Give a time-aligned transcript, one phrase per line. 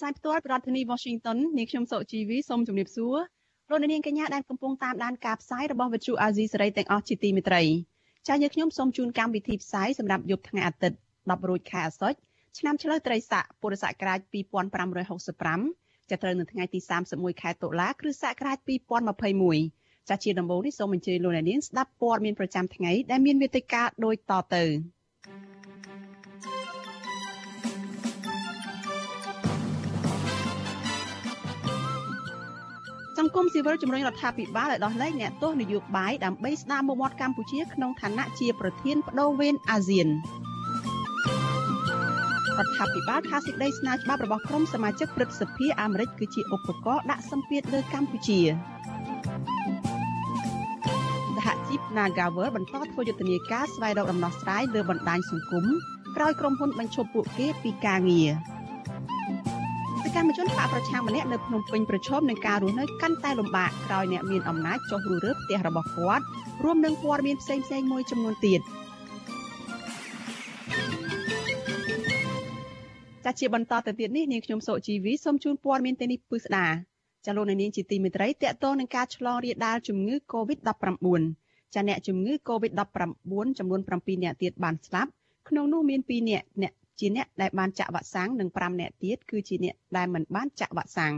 [0.00, 3.16] ផ្សាយផ្ទាល់ពីរដ្ឋធានី Washington នាងខ្ញុំសុជីវីសូមជម្រាបសួរ
[3.70, 7.62] លោកនាងកញ្ញាដែលកំពុងតាមដានការផ្សាយរបស់ Vuthu Azizi Serai ទាំងអស់ជាទីមេត្រី
[8.26, 12.18] ចា៎យើងខ្ញុំសូមជូនកម្មវិធីផ្សាយសម្រាប់យប់ថ្ងៃអាទិត្យ10រោចខែអាសត់
[12.58, 14.18] ឆ្នាំឆ្លូវត្រីស័កពុរសករាជ
[15.00, 16.78] 2565ចាប់ត្រូវនៅថ្ងៃទី
[17.10, 18.58] 31ខែតុលាគ្រិស្តសករាជ
[19.38, 24.64] 2021ចាស់ជាដំបូងនេះសូមអញ្ជើញលោកអ្នកនាងស្ដាប់ព័ត៌មានប្រចាំថ្ងៃដែលមានវេទិកាដូចតទៅ
[33.20, 40.08] សង្គមស៊ីវិលជំរុញរដ្ឋាភិបាលឲ្យដោះលែងអ្នកទោសនយោបាយដើម្បីស្ដារមុខមាត់កម្ពុជាក្នុងឋានៈជាប្រធានបដូវវេនអាស៊ាន
[42.58, 48.40] រដ្ឋាភិបាលថាសេចក្តីស្នើច្បាប់របស់ក្រុមសមាជិកព្រឹទ្ធសភាអាមេរិកគឺជាឧបករណ៍ដាក់សម្ពាធលើកម្ពុជា
[51.36, 55.64] សហជីព Nagavel បន្តធ្វើយុទ្ធនាការស្វែងរកដំណោះស្រាយលើបណ្ដាញសង្គម
[56.16, 58.30] ក្រោយក្រុមហ៊ុនបញ្ឈប់ពួកគេពីការងារ
[60.10, 66.24] សកម្មជនបកប្រឆាំងម្នាក់នៅភ្នំពេញប្រឈមនឹងការរស់នៅកាន់តែលំបាកក្រោយអ្នកមានអំណាចចុះរុះរើផ្ទះរបស់គាត់
[66.64, 68.60] រួមនឹងព័ត៌មានផ្សេងៗមួយចំនួនទៀត។
[73.24, 76.66] ចាជាបន្តទៅទៀតនេះនាងខ្ញុំសុជីវីសូមជូនព័ត៌មានទៅនេះពឹស្ដា
[77.26, 81.20] ចាលោកនាងជាទីមេត្រីតកតងនឹងការឆ្លងរាលដាលជំងឺ Covid-19
[81.74, 82.80] ចាអ្នកជំងឺ Covid-19
[83.58, 85.10] ចំនួន7អ្នកទៀតបានស្លាប់
[85.48, 91.14] ក្នុងនោះមាន2អ្នកអ្នក ជាអ្នកដែលបានចាក់វ៉ាក់សាំងនិង5អ្នកទៀតគឺជាអ្នកដែលមិនបានចាក់វ៉ាក់សាំង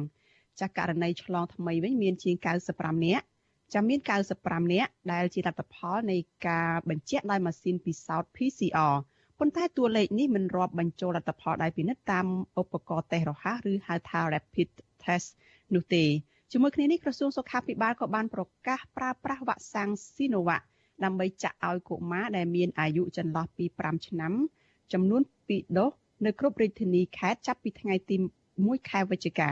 [0.61, 2.37] ចាករណីឆ្លងថ្មីវិញមានជាង
[2.71, 3.23] 95អ្នក
[3.75, 4.01] ចាំមាន
[4.37, 6.17] 95នាក់ដែលជាលទ្ធផលនៃ
[6.49, 8.95] ការបញ្ជាក់ដោយម៉ាស៊ីនពិសោធន៍ PCR
[9.39, 12.27] ប៉ុន្តែតួលេខនេះមិនរាប់បញ្ចូលលទ្ធផលដែលពិនិត្យតាម
[12.61, 14.69] ឧបករណ៍តេស្តរហ័សឬហៅថា rapid
[15.03, 15.29] test
[15.75, 16.05] នោះទេ
[16.53, 20.63] ជាមួយគ្នានេះក្រសួងសុខាភិបាលក៏បានប្រកាសប្រើប្រាស់វ៉ាក់សាំង Sinovac
[21.05, 24.33] ដើម្បីចាក់ឲ្យកុមារដែលមានអាយុចន្លោះពី5ឆ្នាំ
[24.93, 25.91] ចំនួន2ដូស
[26.25, 28.17] នៅគ្រប់រាជធានីខេត្តចាប់ពីថ្ងៃទី
[28.53, 29.51] 1ខែវិច្ឆិកា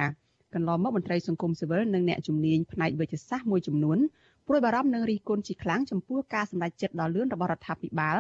[0.55, 3.99] កន្លងមកមន្ត្រីសង្គមស៊ីវិលនិងអ្នកជំនាញផ្នែកវិទ្យាសាស្ត្រមួយចំនួន
[4.47, 8.19] ព្រួយបារម្ភនឹងរិះគន់ជាខ្លាំងចំពោះការសម្ដែងចិត្តដ៏លឿនរបស់រដ្ឋាភិបាល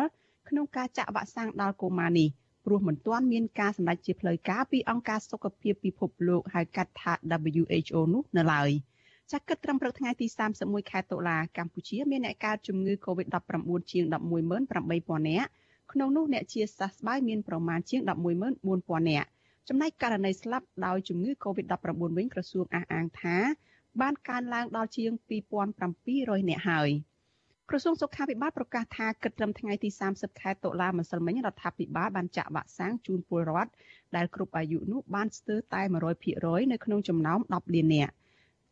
[0.48, 2.28] ក្នុងការចាក់វ៉ាក់សាំងដល់កុមារនេះ
[2.64, 7.12] ព្រោះមិនទាន់មានការសម្រេចជាផ្លូវការពីអង្គការសុខភាពពិភពលោកហៅកាត់ថា
[7.60, 8.70] WHO នោះនៅឡើយ
[9.32, 10.26] ចាក់គិតត្រឹមព្រឹកថ្ងៃទី
[10.58, 14.04] 31ខែតុលាកម្ពុជាមានអ្នកកើតជំងឺ Covid-19 ជាង
[14.66, 15.50] 118,000នាក់
[15.92, 18.00] ក្នុងនោះអ្នកជាសះស្បើយមានប្រមាណជាង
[18.56, 19.28] 114,000នាក់
[19.68, 21.76] ចំណែកករណីស្លាប់ដោយជំងឺ Covid-19
[22.16, 23.36] វិញក្រសួងអះអាងថា
[24.00, 25.12] បានកើនឡើងដល់ជាង
[25.80, 26.90] 2700នាក់ហើយ។
[27.72, 33.70] ក្រសួងសុខាភិបាលប្រកាសថាគិតត្រឹមថ្ងៃទី30ខែតុលាម្សិលមិញរដ្ឋាភិបាលបានចាក់វ៉ាក់សាំងជូនពលរដ្ឋ
[34.16, 35.82] ដែលគ្រប់អាយុនោះបានស្ទើរតែ
[36.26, 38.12] 100%នៅក្នុងចំណោម10លាននាក់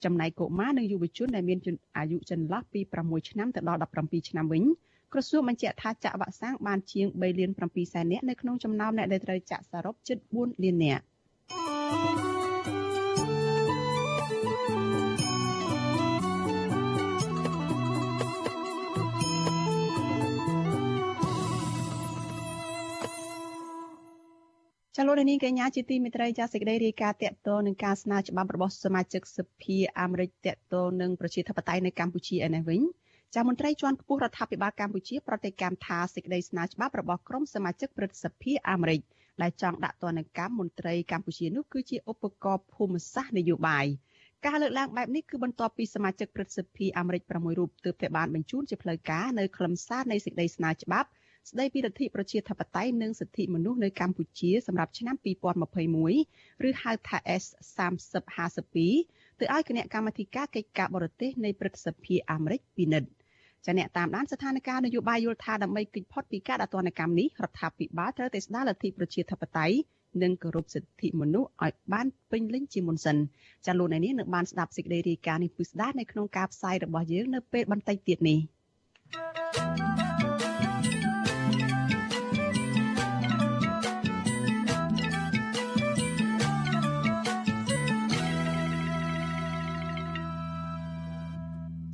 [0.04, 1.58] ចំណែកកុមារនិងយុវជនដែលមាន
[1.98, 4.62] អាយុចន្លោះពី6ឆ្នាំទៅដល់17ឆ្នាំវិញ
[5.12, 11.04] ក្រសួងបញ្ជាក់ថាចាក់វ៉ាក់សាំងបានជាង3លាន7សែននាក់នៅក្នុងចំណោមអ្នកដែលត្រូវចាក់សរុបជិត4លាននាក់
[24.96, 32.82] ចលនានេះកញ្ញាជាទីមេត្រីចាសេចក្តីរាយការណ៍តកតនឹងការស្នើច្បាប់របស់សមាជិកសភាអាមេរិកតកតនឹងប្រជាធិបតេយ្យនៅកម្ពុជាឯនេះវិញ
[33.34, 39.00] ចាមន្ត្រីជាន់ខ្ពស់រដ្ឋាភិបាលកម្ពុជាប្រតិកម្មថាសេចក្តីស្នើច្បាប់របស់ក្រុមសមាជិកព្រឹទ្ធសភាអាមេរិក
[39.42, 43.86] ដែលចង់ដាក់ទណ្ឌកម្មមន្ត្រីកម្ពុជានោះគឺជាឧបករណ៍ភូមិសាស្ត្រនយោបាយ
[44.46, 51.08] ការលើកឡើងបែបនេះគឺបន្ទាប់ពីសមាជិកព្រឹទ្ធសភាអាមេរិក6រូបទើបតែបានបញ្ជូនជាផ្លូវការនៅខ្លឹមសារនៃសេចក្តីស្នើច្បាប់
[51.50, 55.16] ស្ដីពីលទ្ធិប្រជាធិបតេយ្យនិងសិទ្ធិមនុស្សនៅកម្ពុជាសម្រាប់ឆ្នាំ
[55.96, 58.76] 2021ឬហៅថា S3052
[59.40, 63.08] ទៅឲ្យគណៈកម្មាធិការកិច្ចការបរទេសនៃព្រឹទ្ធសភាអាមេរិកពិនិត្យ
[63.66, 69.76] ចាអ្នកតាមដានស្ថានភាពនយោបាយយល់ថាដើម្បីគេចផុតពីការដាក់ទណ្ឌកម្មនេះរដ្ឋាភិបាលត្រូវតែស្ដារលទ្ធិប្រជាធិបតេយ្យ
[70.22, 73.16] និងគោរពសិទ្ធិមនុស្សឲ្យបានពេញលេញជាមុនសិន
[73.66, 78.38] ចាលោកអ្នកនាងនឹងបានស្ដាប់សេចក្តីរាយការណ៍នេះពិស្ដារនៅក្នុងការផ្សាយរបស់យើងនៅពេលបន្តិចទៀតនេះ។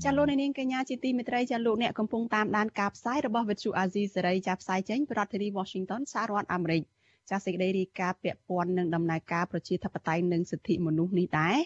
[0.04, 6.82] ចាលោកនាងកញ្ញាជាទីមេត្រីចាលោកអ្នកកំពុងតាមដានការផ្សាយរបស់វិទ្យុអាស៊ីសេរីចាផ្សាយចេញពីរដ្ឋធានី Washington សហរដ្ឋអាមេរិក
[7.30, 11.56] ចាសេចក្តីរាយការណ៍ពាក់ព័ន្ធនឹងដំណើរការប្រជាធិបតេយ្យនិងសិទ្ធិមនុស្សនេះដែរ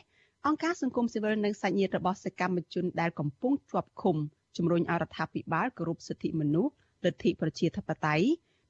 [0.46, 4.16] អង្គការសង្គមស៊ីវិលនិងសាច់ញាតិរបស់សកម្មជនដែលកំពុងជាប់ឃុំ
[4.56, 6.72] ជំរុញឲ្យរដ្ឋាភិបាលគោរពសិទ្ធិមនុស្ស
[7.04, 8.26] លទ្ធិប្រជាធិបតេយ្យ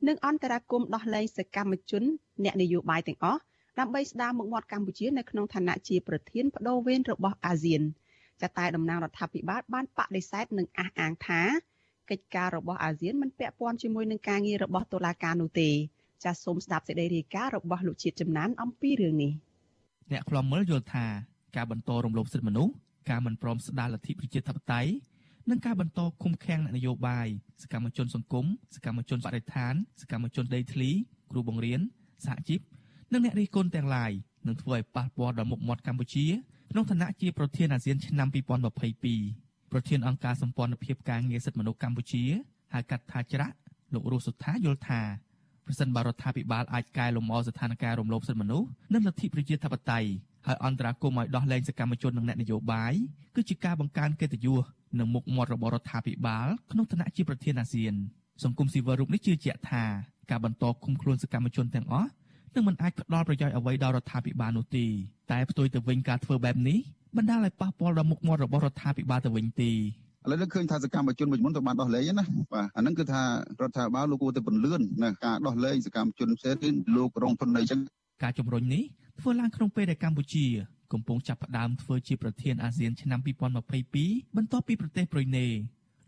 [0.09, 2.03] និងអន្តរាគមន៍ដោះលែងសកម្មជន
[2.45, 3.41] អ្នកនយោបាយទាំងអស់
[3.79, 7.83] ដើម្បីស្ដារមុខមាត់កម្ពុជានៅក្នុងឋានៈជាប្រធានបដូវវេនរបស់អាស៊ាន
[8.43, 11.43] ចាតែតំណាងរដ្ឋាភិបាលបានបដិសេធនិងអះអាងថា
[12.11, 15.71] កិច្ចការរបស់អាស៊ានមិនពាក់ព័ន្ធជាមួយនឹងការងាររបស់តុលាការនោះទេ
[16.25, 19.33] ចាសសូមស្ដាប់សេចក្តីរាយការណ៍របស់លោកជាតិចំណានអំពីរឿងនេះ
[20.11, 21.07] អ្នកខ្លំមើលយល់ថា
[21.57, 22.73] ការបន្តរំលោភសិទ្ធិមនុស្ស
[23.11, 24.91] ការមិនព្រមស្ដារលទ្ធិប្រជាធិបតេយ្យ
[25.51, 27.29] និងការបន្តឃុំឃាំងនយោបាយ
[27.63, 30.91] សកម្មជនសង្គមសកម្មជនបរិស្ថានសកម្មជនដីធ្លី
[31.31, 31.81] គ្រូបង្រៀន
[32.27, 32.61] សហជីព
[33.13, 34.13] និងអ្នករិះគន់ទាំងឡាយ
[34.47, 36.27] នឹងធ្វើឲ្យប៉ះពាល់ដល់មុខមាត់កម្ពុជា
[36.71, 38.29] ក្នុងឋានៈជាប្រធានអាស៊ានឆ្នាំ
[38.95, 42.25] 2022ប្រធានអង្គការសម្ព័ន្ធភាពការងារសិទ្ធិមនុស្សកម្ពុជា
[42.75, 43.57] ហៅកាត់ថាច្រាក់
[43.95, 45.01] លោករស់សុថាយល់ថា
[45.67, 50.09] ប្រសិនបើរដ្ឋាភិបាលអាចកែលម្អស្ថានភាពរំលោភសិទ្ធិមនុស្សនិងលទ្ធិប្រជាធិបតេយ្យ
[50.47, 52.95] ហើយអន្តរាគមន៍ឲ្យដោះលែងសកម្មជននិងអ្នកនយោបាយ
[53.35, 54.65] គឺជាការបង្កើនកិត្តិយស
[54.99, 57.95] និងមុខមាត់របស់រដ្ឋាភិបាលក្នុងឋានៈជាប្រធានអាស៊ាន
[58.45, 59.85] សង្គមស៊ីវិលរូបនេះជឿជាក់ថា
[60.31, 62.11] ការបន្តឃុំខ្លួនសកម្មជនទាំងអស់
[62.55, 64.85] នឹងមិនអាចផ្ដល់ប្រយោជន៍អ្វីដល់រដ្ឋាភិបាលនោះទេ
[65.31, 66.79] តែផ្ទុយទៅវិញការធ្វើបែបនេះ
[67.17, 69.77] បណ្ដាលឲ្យប៉ះពាល់ដល់មុខមាត់របស់រដ្ឋាភិបាលទៅវិញទេឥ
[70.31, 77.81] ឡូវនេះឃើញថាសកម្មជនមួយចំនួនទៅបានដោះលែងណាបាទអាហ្នឹងគឺថារដ្ឋាភិបាលលោកគួរតែពន្លឿនណាការដោះលែងសកម្មជនផ្សេងទៀតលោករងធនអីចឹង
[78.23, 78.83] ការជំរុញនេះ
[79.21, 80.47] ធ្វើឡើងក្នុងពេលដែលកម្ពុជា
[80.93, 83.21] កំពុងចាប់ផ្ដើមធ្វើជាប្រធានអាស៊ានឆ្នាំ
[83.83, 85.47] 2022បន្ទាប់ពីប្រទេសប្រ៊ុយណេ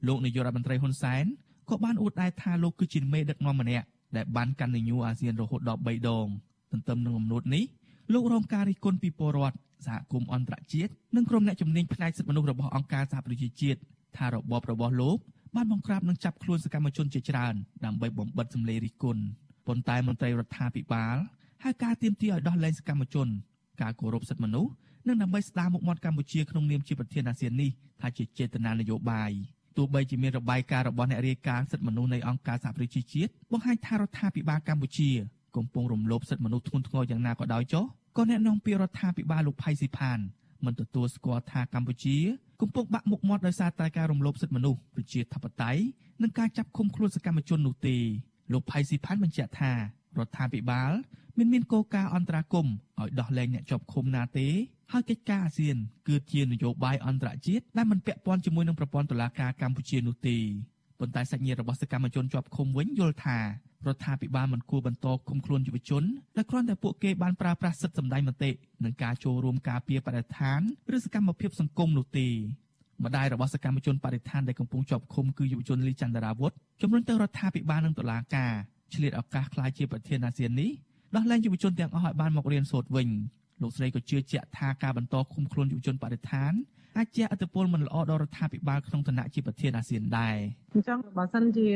[0.07, 1.25] លោកនាយករដ្ឋមន្ត្រីហ៊ុនសែន
[1.71, 6.27] ក៏បានអួតដែរថាលោកគឺជាមេដឹកនាំម្នាក់ ដែលបានកាន់នយោបាយអាស៊ានរហូតដល់3ដង
[6.73, 7.65] ទន្ទឹមនឹងអំណួតនេះ
[8.13, 13.81] លោករងការរិះគន់ពីពលរដ្ឋសហគមន៍អន្តរជាតិនិងក្រុមអ្នកជំនាញផ្នែកសិទ្ធិមនុស្សរបស់អង្គការសហប្រជាជាតិ
[14.17, 15.19] ថារបបរបស់លោក
[15.57, 17.55] បានបង្ក្រាបនិងចាប់ខ្លួនសកម្មជនជាច្រើន
[17.85, 19.23] ដើម្បីបំបិតសម្លេងរិះគន់
[19.67, 21.17] ប៉ុន្តែមន្ត្រីរដ្ឋាភិបាល
[21.65, 23.29] ហើយការទៀមទាឲ្យដោះលែងសកម្មជន
[23.83, 24.73] ការគោរពសិទ្ធិមនុស្ស
[25.07, 27.71] និងដើម្បីស្ដារមុខមាត់កម្ពុជាក្នុងនាមជាប្រធានអាស៊ាននេះ
[28.01, 29.31] ថាជាចេតនានយោបាយ
[29.77, 35.11] ទោះបីជាមានរបាយការណ៍របស់អ្នករាយការណ៍សិទ្ធិមនុស្សនៃអង្គការសហប្រជាជាតិបង្ហាញថារដ្ឋាភិបាលកម្ពុជា
[35.57, 37.85] កំពុងរំលោភសិទ្ធិមនុស្សធ្ងន់ធ្ងរយ៉ាងណាក៏ដោយចុះ
[38.17, 40.19] ក៏អ្នកនាំពាក្យរដ្ឋាភិបាលលោកផៃស៊ីផាន
[40.65, 42.17] មិនទទួលស្គាល់ថាកម្ពុជា
[42.61, 45.83] កំពុងបាក់មុខមាត់ដោយសារតែការរំលោភសិទ្ធិមនុស្សប្រជាធិបតេយ្យ
[46.23, 47.97] និងការចាប់ឃុំខ្លួនសកម្មជននោះទេ
[48.53, 49.77] លោកផៃស៊ីផានបញ្ជាក់ថារ
[50.27, 50.91] ដ្ឋាភិបាល
[51.41, 54.49] មិនមានគោលការណ៍អន្តរាគមន៍ឲ្យដោះលែងអ្នកជាប់ឃុំណាទេ
[54.93, 55.77] ហើយកិច្ចការអាស៊ាន
[56.09, 60.37] គឺជានយោបាយអន្តរជាតិដែលមិនពាក់ព័ន្ធជាមួយនឹងប្រព័ន្ធតុលាការកម្ពុជានោះទេ
[60.99, 63.45] ប៉ុន្តែសាច់ញាតិរបស់សកម្មជនជាប់ឃុំវិញយល់ថារ
[63.95, 66.05] ដ្ឋាភិបាលមិនគួរបន្តគុំខ្លួនយុវជន
[66.37, 68.51] ដែលគ្រាន់តែពួកគេបានប្រើប្រាស់សិទ្ធិសម្ដែងមតិ
[68.85, 70.61] និងការចូលរួមការពារបរិស្ថាន
[70.97, 72.29] ឬសកម្មភាពសង្គមនោះទេ
[73.05, 78.53] ម្ដាយរបស់សកម្មជនបរិស្ថានដែលកំពុងជាប់ឃុំគឺយុវជនលីចន្ទរាវុធជំរុញទៅរដ្ឋាភិបាលនិងតុលាការ
[78.95, 80.71] ឆ្លៀតឱកាសក្លាយជាប្រធានអាស៊ាននេះ
[81.17, 83.09] ដោះលែងយុវជនទាំងអស់ឲ្យបានមករៀនសូត្រវិញ
[83.63, 86.53] លោកស្រីក៏ជឿជាក់ថាការបន្តឃុំខ្លួនយុវជនបរិស្ថាន
[86.97, 90.37] អាចជះឥទ្ធិពលមិនល្អដល់រដ្ឋាភិបាលក្នុងឋានៈជាប្រធានអាស៊ានដែរ
[90.75, 91.69] អញ្ចឹងបើសិនជា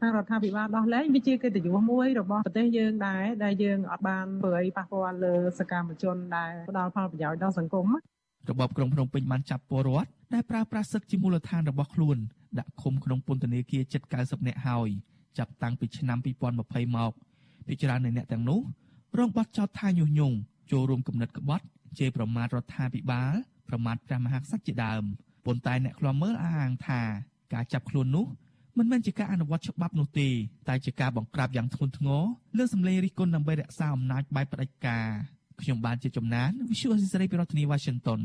[0.00, 7.86] ខាងរដ្ឋាភិបាលដោះលែងវាជាកិត្តិយសមួយរបស់ប្រទេសយើងដែរដែលយើងអត់បានធ្វើអីប៉ះពាល់លើសកម្មជនដែលផ្ដល់ផលប្រយោជន៍ដល់សង្គម
[8.50, 12.16] របបក្រុងភ្នំពេញបានចាប់ពលរដ្ឋដែលប្រើប្រាស់សិទ្ធិជាមូលដ្ឋានរបស់ខ្លួន
[12.58, 14.88] ដាក់ឃុំក្នុងពន្ធនាគារជិត90នាក់ហើយ
[15.38, 17.12] ចាប់តាំងពីឆ្នាំ2020មក
[17.68, 18.60] ពីច្រើននៃអ្នកទាំងនោះ
[19.18, 20.36] រងបទចោទថាញុះញង់
[20.70, 21.64] ចូលរួមគំនិតក្បត់
[21.98, 23.32] ជេរប្រមាថរដ្ឋាភិបាល
[23.68, 25.02] ប្រមាថព្រះមហាក្សត្រជាដើម
[25.44, 27.00] ប៉ុន្តែអ្នកខ្លាំមើលអះអាងថា
[27.54, 28.26] ការចាប់ខ្លួននោះ
[28.78, 30.28] មិនមែនជាការអនុវត្តច្បាប់នោះទេ
[30.68, 32.22] តែជាការបង្ក្រាបយ៉ាងធ្ងន់ធ្ងរ
[32.56, 35.06] លើសម្លេងរិះគន់ដើម្បីរក្សាអំណាចបែបផ្ដាច់ការ
[35.60, 38.20] ខ្ញុំបានជាចំណាន Visual Assisray ពីរដ្ឋធានី Washington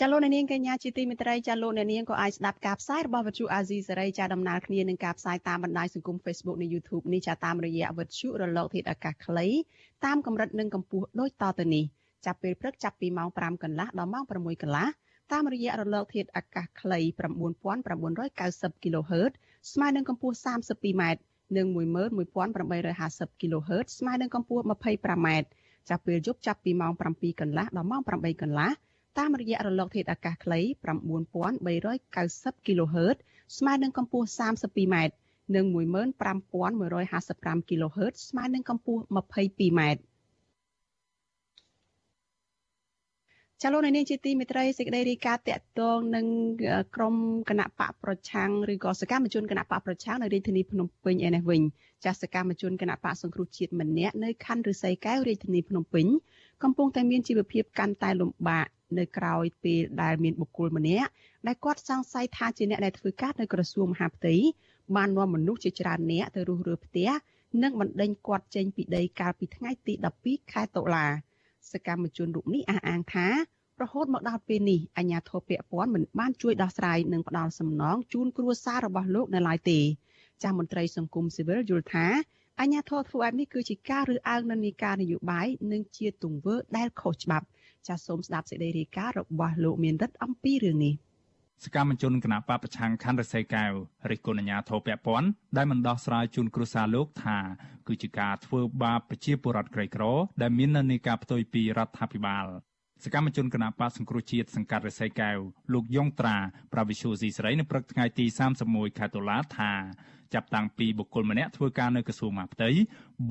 [0.00, 9.46] ចាលោកអ្នកនាងកញ្ញាជាទីមេត្រីចាលោកអ្នកនាងក៏អាចស្ដាប់ការផ្សាយរបស់វិទ្យុអាស៊ីសេរីចាដំណើរគ្នានឹងការផ្សាយតាមបណ្ដាញសង្គម Facebook និង YouTube នេះចាតាមរយៈវិទ្យុរលកធាតុអាកាសខ្លី
[10.04, 11.84] តាមកម្រិតនិងកម្ពស់ដូចតទៅនេះ
[12.26, 14.86] ចាប់ពេលព្រឹកចាប់ពីម៉ោង5កន្លះដល់ម៉ោង6កន្លះ
[15.32, 17.00] តាមរយៈរលកធាតុអាកាសខ្លី
[17.76, 19.32] 9990 kHz
[19.72, 21.02] ស្មើនឹងកម្ពស់ 32m
[21.56, 25.28] និង11850 kHz ស្មើនឹងកម្ពស់ 25m
[25.88, 28.70] ចាប់ពេលយប់ចាប់ពីម៉ោង7កន្លះដល់ម៉ោង8កន្លះ
[29.18, 30.60] តាមរយៈរលកធាតុអាកាសខ្លី
[31.38, 33.16] 9390 kHz
[33.58, 34.96] ស្មើនឹងកម្ពស់ 32m
[35.54, 35.64] និង
[36.74, 39.82] 15155 kHz ស្មើនឹងកម្ពស់ 22m
[43.62, 46.26] ចលនានេះជាទីមេត្រីសេចក្តីរាយការណ៍តកតងនឹង
[46.96, 47.14] ក្រម
[47.50, 51.62] គណៈបកប្រឆាំងឬក៏សកម្មជនគណៈបកប្រឆាំងនៅរាជធានីភ្នំពេញឯនេះវិញ
[52.04, 56.06] ចាស់សកម្មជនគណៈបកសង្គ្រោះជាតិម្នាក់នៅខណ្ឌឫស្សីកែវរាជធានីភ្នំពេញ
[56.62, 58.66] កំពុងតែមានជីវភាពកាន់តែលំបាក
[58.98, 61.08] នៅក្រៅពេលដែលមានបុគ្គលម្នាក់
[61.46, 64.34] ដែលគាត់សង្ស័យថាជាអ្នកដែលធ្វើការនៅក្រសួងមហាផ្ទៃ
[64.96, 67.08] បាននាំមនុស្សជាច្រើននាក់ទៅរុះរើផ្ទះ
[67.62, 71.06] និងបណ្ដេញគាត់ចេញពីដីកាលពីថ្ងៃទី12ខែតុលា
[71.72, 73.26] សកម្មជនរូបនេះអះអាងថា
[73.82, 79.80] រហូតមកដល់ពេលនេះអាជ្ញាធរពាក់ព័ន្ធមិនបានជួយដោះស្រាយនិងផ្ដល់សំណងជូនគ្រួសាររបស់លោកនៅឡើយទេ
[80.42, 82.06] ចាស់មន្ត្រីសង្គមស៊ីវិលយល់ថា
[82.60, 87.46] អាជ្ញាធរធ្វើបែបនេះគឺជាការរើសអើងនិន្នាការនយោបាយនិងជាទង្វើដែលខុសច្បាប់
[87.88, 90.94] ចាសសូមស្ដាប់សេចក្តីរាយការណ៍របស់លោកមានរិទ្ធអំពីរឿងនេះ
[91.64, 93.70] សកម្មជនគណៈបពប្រឆាំងខណ្ឌរសីកែវ
[94.10, 97.38] រិះគន់អាជ្ញាធរពាក់ព័ន្ធដែលមិនដោះស្រាយជូនគ្រួសារលោកថា
[97.88, 100.04] គឺជាការធ្វើបាបប្រជាពលរដ្ឋក្រីក្រ
[100.42, 102.46] ដែលមាននិន្នាការផ្ទុយពីរដ្ឋាភិបាល
[103.04, 105.38] សកម្មជនគណៈបកសង្គ្រោះជាតិសង្កាត់រសីកែវ
[105.72, 106.36] លោកយ៉ងត្រា
[106.72, 108.26] ប្រវិសុយស៊ីស្រីនៅព្រឹកថ្ងៃទី
[108.62, 109.72] 31ខែតុលាថា
[110.34, 112.70] ចាប់តាំងពីបុគ្គលម្នាក់ធ្វើការនៅក្រសួងមហាផ្ទៃ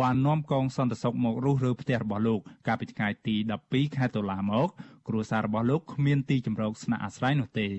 [0.01, 3.35] បាននាំកងសន្តិសុខមករុះរើផ្ទះរបស់លោក កាលពីថ្ងៃទី
[3.67, 4.67] 12ខែតុលាមក
[5.07, 7.69] គ្រួសាររបស់លោកគ្មានទីជម្រកស្នាក់អាស្រ័យនោះទេ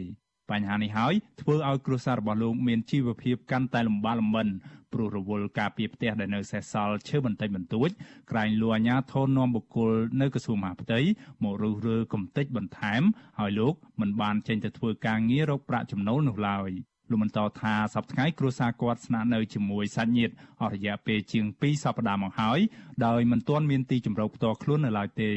[0.51, 4.49] បញ្ហានេះហើយធ្វើឲ្យគ្រួសាររបស់លោកមានជីវភាពកាន់តែលំបាកលំបិន
[4.93, 7.91] ព្រោះរវល់ការពីផ្ទះដែលនៅសេសសល់ឈើបន្តិចបន្តួច
[8.31, 11.01] ក្រែងលួអាញាធននាំបុគ្គលនៅក្រសួងមហាផ្ទៃ
[11.43, 13.03] មករុះរើកំទេចបន្ថែម
[13.39, 16.71] ហើយលោកមិនបានចេញទៅធ្វើការងាររកប្រាក់ចំណូលនោះឡើយ
[17.11, 22.59] លោកបន្តថាសប្តាហ៍ថ្ងៃគ្រួសារគាត់ស្នាក់នៅជាមួយសាច់ញាតិអស់រយៈពេលជាង2សប្តាហ៍មកហើយ
[23.07, 25.33] ដោយមិនទាន់មានទីជម្រកផ្ទាល់ខ្លួននៅឡើយទេ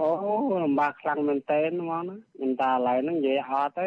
[0.00, 0.10] អូ
[0.64, 3.86] លំបាកខ្លាំងមែនតើហ្មងណាមិនតាឥឡូវហ្នឹងនិយាយអត់ទេ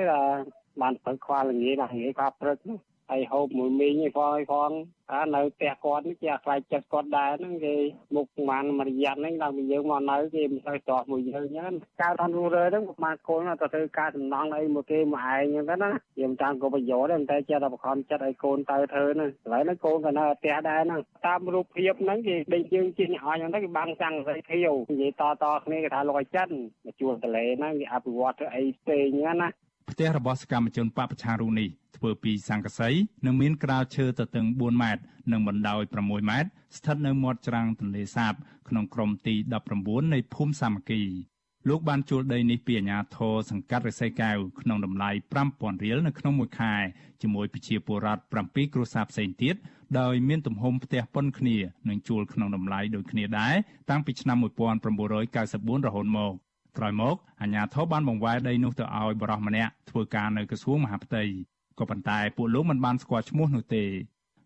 [0.82, 2.78] បានព្រឹកខ្វល់ល្ងាចបាទល្ងាចខ្វល់ព្រឹកនោះ
[3.12, 4.72] ហើយហូបមួយមីងឯផងឯផង
[5.13, 7.75] អានៅផ្ទះគាត់នេះគេអាស្រ័យចិត្តគាត់ដែរហ្នឹងគេ
[8.16, 26.50] មុខបានមរិយាទហ្នឹងដល់យើងមកនៅគេមិនទៅតោះមួយយើងអញ្ចឹងកើតអត់រួរើហ្នឹងបានកូនទៅធ្វើការសំណងអីមកគេមកឯងអញ្ចឹងទៅណាយើងតាមក៏ប្រយោជន៍ដែរតែចេះតែបង្ខំចិត្តឲ្យកូនទៅធ្វើហ្នឹងឥឡូវហ្នឹងកូនក៏នៅផ្ទះដែរហ្នឹងតាមរូបភាពហ្នឹងគេដេកយើងជិះនេះអស់អញ្ចឹងទៅគេបាំងសាំងស្រីខៀវនិយាយតតគ្នាគេថាលោកឲ្យចិន
[26.86, 29.50] មកជួលតលេហ្នឹងគេអភិវឌ្ឍធ្វើអីផ្សេងអញ្ចឹងណា
[29.91, 32.89] ផ្ទះរបស់សកម្មជនបពប្រឆាំងរូនេះធ្វើពីសង្កសី
[33.25, 38.34] និងមានក្រាលឈើទទឹង4ម៉ែត្រនិងបណ្ដោយ6ម៉ែត្រស្ថិតនៅមាត់ច្រាំងទន្លេសាប
[38.69, 39.36] ក្នុងក្រុមទី
[39.74, 41.03] 19នៃភូមិសាមគ្គី
[41.69, 45.10] លោកបានជួលដីនេះពីអាជ្ញាធរសង្កាត់រិស័យកែវក្នុងតម្លៃ
[45.48, 46.74] 5000រៀលនៅក្នុងមួយខែ
[47.22, 49.55] ជាមួយប្រជាពលរដ្ឋ7គ្រួសារផ្សេងទៀត
[50.00, 51.58] ដោយមានទំហំផ្ទះប៉ុនគ្នា
[51.89, 53.55] និងជួលក្នុងតម្លៃដូចគ្នាដែរ
[53.89, 56.34] តាំងពីឆ្នាំ1994រហូតមក
[56.77, 61.23] ក្រោយមកអាជ្ញាធរបានបង្វែរដីនោះទៅឲ្យបរិសម្នាក់ធ្វើការនៅក្រសួងមហាផ្ទៃ
[61.79, 63.83] ក៏ប៉ុន្តែពួកលោកមិនបានស្គាល់ឈ្មោះនោះទេ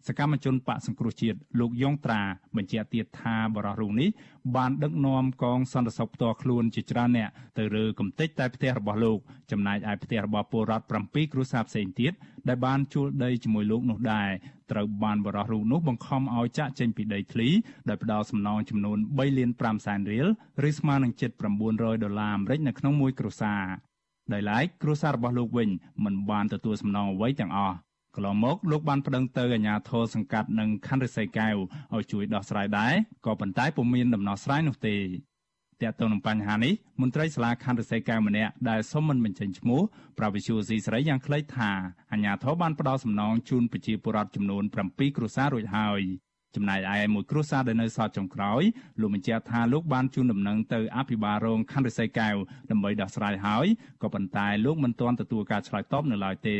[0.07, 2.21] សកម្មជនបកសង្គ្រោះជាតិលោកយ៉ងត្រា
[2.55, 4.09] បញ្ជាក់ទៀតថាបរិះរូបនេះ
[4.55, 9.19] បានដឹកនាំកងសន្តិសុខផ្ទាល់ខ្លួនជាច្រើនអ្នកទៅរើកំទេចតែផ្ទះរបស់លោក
[9.51, 12.13] ចំណែកឯផ្ទះរបស់ពលរដ្ឋ7គ្រួសារផ្សេងទៀត
[12.47, 14.29] ដែលបានជួលដីជាមួយលោកនោះដែរ
[14.71, 17.47] ត្រូវបានបរិះរូបនោះបង្ខំឲ្យចាក់ចេញពីដីធ្លី
[17.89, 20.27] ដោយផ្ដល់សំណងចំនួន3លាន5សែនរៀល
[20.69, 21.31] ឬស្មើនឹងជិត
[21.67, 23.63] 900ដុល្លារអាមេរិកនៅក្នុងមួយគ្រួសារ
[24.33, 25.69] ដោយឡែកគ្រួសាររបស់លោកវិញ
[26.03, 27.77] មិនបានទទួលសំណងអ្វីទាំងអស់
[28.15, 31.55] កន្លងមកលោកបានប្តឹងទៅអាជ្ញាធរសង្កាត់និងខណ្ឌរិស័យកែវ
[31.95, 32.93] ឲ្យជួយដោះស្រាយដែរ
[33.25, 34.95] ក៏ប៉ុន្តែពុំមានដំណោះស្រាយនោះទេ
[35.81, 39.81] ទាក់ទងនឹងបញ្ហានេះមន្ត្រីសាលាខណ្ឌរិស័យកែវម្នាក់ដែលសុំមិនបញ្ចេញឈ្មោះ
[40.17, 41.71] ប្រវិសុយស៊ីស្រីយ៉ាងខ្លីថា
[42.11, 46.01] អាជ្ញាធរបានផ្ដល់សំណងជូនប្រជាពលរដ្ឋចំនួន7គ្រួសាររួចហើយ
[46.55, 48.61] ចំណែកឯមួយគ្រួសារដែលនៅសល់ចុងក្រោយ
[49.01, 52.35] លោកបញ្ជាក់ថាលោកបានជូនដំណឹងទៅអភិបាលរងខណ្ឌរិស័យកែវ
[52.69, 53.65] ដើម្បីដោះស្រាយហើយ
[54.01, 56.57] ក៏ប៉ុន្តែលោកមិនទាន់ទទួលការឆ្លើយតបនៅឡើយទេ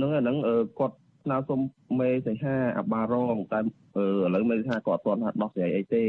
[0.00, 0.36] នឹងអាហ្នឹង
[0.78, 1.60] គាត់ស្នើសុំ
[2.00, 3.64] មេសីហាអាបារងតែឥ
[4.34, 6.04] ឡូវមេសីហាគាត់អត់ទាន់ដោះស្រាយអីទេ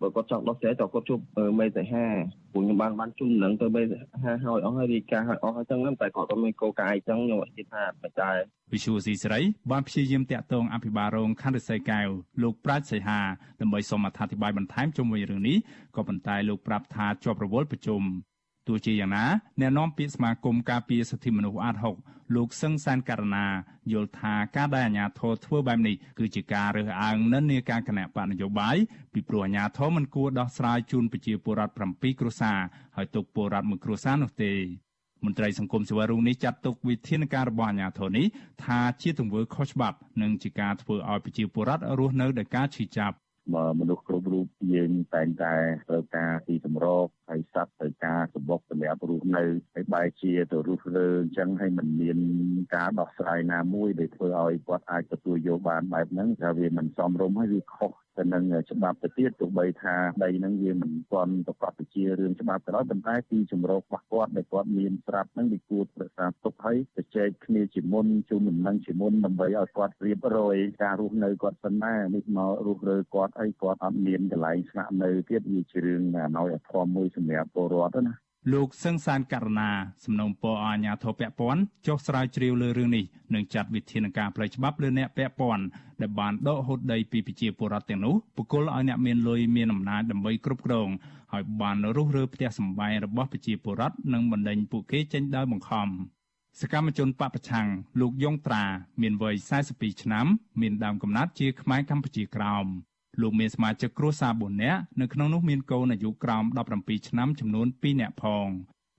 [0.00, 1.20] បើគាត់ចង់ដោះស្រាយតើគាត់ជួប
[1.60, 2.06] មេសីហា
[2.52, 8.36] ពួកខ្ញុំបានបានជូននឹងទៅមេសីហាហើយអស់ហើយរាយការណ៍ហើយអស់ហើយចឹងតែគាត់អត់មានកោកាយចឹងខ្ញុំអត់គិតថាមិនដែរ
[8.72, 12.08] វិសុយស៊ីស្រីបានព្យាយាមតាក់ទងអភិបាលរងខណ្ឌរិស័យកែវ
[12.42, 13.20] លោកប្រាជ្ញសីហា
[13.60, 15.58] ដើម្បីសូមអធិប្បាយបន្ថែមជុំវិញរឿងនេះ
[15.96, 18.02] ក៏ប៉ុន្តែលោកប្រាប់ថាជាប់រវល់ប្រជុំ
[18.68, 19.24] ទោះជាយ៉ាងណា
[19.60, 23.46] អ្នកនាំពាក្យសមាគមការពារសិទ្ធិមនុស្សអាត6លោកសឹងសានករណា
[23.92, 28.76] យល់ថាការដែលអាជ្ញាធរធ្វើបែបនេះគឺជាការរើសអើងនិន្នាការគណៈបកនយោបាយ
[29.12, 32.58] ពីព្រោះអាជ្ញាធរមិនគួរដោះស្រាយជូនប្រជាពលរដ្ឋ7គ្រួសារ
[32.96, 34.52] ហើយទុកពលរដ្ឋមួយគ្រួសារនោះទេ
[35.24, 38.26] មន្ត្រីសង្គមស៊ីវិលរូបនេះចាត់ទុកវិធានការរបស់អាជ្ញាធរនេះ
[38.64, 43.16] ថាជាទង្វើខុសច្បាប់និងជាការធ្វើឲ្យប្រជាពលរដ្ឋរស់នៅដោយការឈឺចាប់
[43.80, 45.54] មនុស្សគ្រប់រូបយើងតែងតែ
[45.88, 49.44] ត្រូវការទីសម្រប ហើយសត្វត្រូវការសម្បុកសម្រាប់រស់នៅ
[49.74, 52.18] ហើយបែរជាទៅរស់លើអញ្ចឹងហើយมันមាន
[52.74, 78.14] ការដោះស្រាយណាមួយដែលធ្វើឲ្យគាត់អាចទទួលយកបានបែបហ្នឹងថាវាមិនសមរម្យហើយវាខុសទៅនឹងច្បាប់ទៅទៀតទោះបីថាដីហ្នឹងវាមិនទាន់ប្រកបជារឿងច្បាប់ក៏ដោយប៉ុន្តែទីជំរករបស់គាត់ដែលគាត់មានស្រាប់ហ្នឹងវាគួរប្រសាទុកឲ្យទៅចែកគ្នាជាមុនជូនដំណឹងជាមុនដើម្បីឲ្យគាត់រៀបរយការរស់នៅគាត់សិនណានេះមករស់រើគាត់អីគាត់អត់មានកន្លែងស្នាក់នៅទៀតវាជារឿងអណោយអធមមួយសម្រាប់ពលរដ្ឋណា
[78.52, 79.70] លោកសឹងសានករណា
[80.04, 85.64] សំណូមពរអាជ្ញាធរពាក់ព័ន្ធចុះស្រាវជ្រាវលើរឿងនេះនិងចាត់វិធានការផ្លូវច្បាប់លើអ្នកពាក់ព័ន្ធ
[86.00, 90.88] ដែលបានដកហូតដីពីប្រជាពលរដ្ឋទាំងនោះបុគ្គលឲ្យអ្នកមានលុយមានអំណាចដើម្បីគ្រប់គ្រង
[91.32, 95.88] ហើយបានរុះរើផ្ទះសម្បែងរបស់ប្រជាពលរដ្ឋនិងបណ្ដេញពួកគេចេញដោយបង្ខំ
[96.60, 97.66] សកម្មជនបពប្រឆាំង
[98.00, 98.64] លោកយងត្រា
[99.02, 99.34] មានវ័យ
[99.68, 100.26] 42ឆ្នាំ
[100.60, 102.66] មានដើមកំណត់ជាខ្មែរកម្ពុជាក្រោម
[103.20, 106.44] លោកមានសមាជិកគ្រួសារ4នាក់នៅក្នុងនោះមានកូនអាយុក្រោម
[106.76, 108.48] 17ឆ្នាំចំនួន2នាក់ផង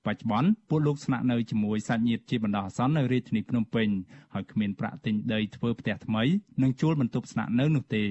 [0.06, 3.88] បច្ចុប្បន្នពួកលោកស្នាក់នៅជាមួយសាច់ញាតិជាបណ្ដោះអាសន្ននៅរាជធានីភ្នំពេញ
[4.34, 6.24] ហើយគ្មានប្រាក់ទិញដីធ្វើផ្ទះថ្មី
[6.62, 8.06] និងជួលបន្ទប់ស្នាក់នៅនោះទេ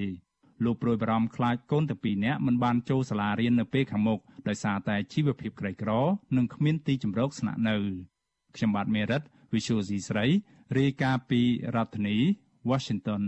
[0.65, 5.91] លោកប្រួយបារម្ភខ្លាចកូនទាំងពីរនាក់មិនបានចូលសាលារៀននៅពេលខាងមុខដោយសារតែជីវភាពក្រីក្រ
[6.37, 7.77] និងគ្មានទីជម្រកស្នាក់នៅ
[8.57, 10.27] ខ្ញុំបាទមេរិត Visual C ស្រី
[10.79, 11.41] រាយការណ៍ពី
[11.75, 12.17] រដ្ឋធានី
[12.71, 13.23] Washington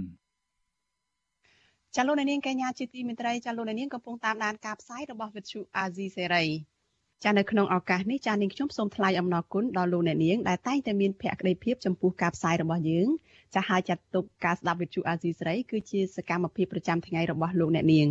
[1.97, 6.45] ចាលោកនាងកញ្ញាជាទីមេត្រីចាលោកនាងកំពុងតាមដានការផ្សាយរបស់វិទ្យុអាស៊ីសេរី
[7.25, 13.09] ចានៅក្នុងឱកាសនេះចានាងខ្ញុំសូមថ្លែងអំណរគុណដល់លោកអ្នកនាងដែលតែងតែមានភក្ដីភាពចំពោះការផ្សាយរបស់យើង
[13.55, 18.09] ចាហើយចាត់ទុកការស្ដាប់វិទ្យុអាស៊ីសេរីគឺជាសកម្មភាពប្រចាំថ្ងៃរបស់លោកអ្នកនាង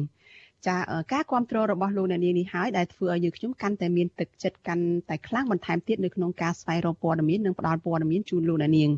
[0.68, 0.78] ចា
[1.14, 8.90] ការគ្រប់គ្រងរបស់លោកអ្នកនាងនេះហើយដែលធ្វើឲ្យយើងខ្ញុំកាន់តែមានទឹកចិត្តកាន់តែខ្លាំងបន្ថែមទៀតនៅក្នុងការស្វែងរកព័ត៌មាននិងផ្តល់ព័ត៌មានជូនលោកអ្នកនាង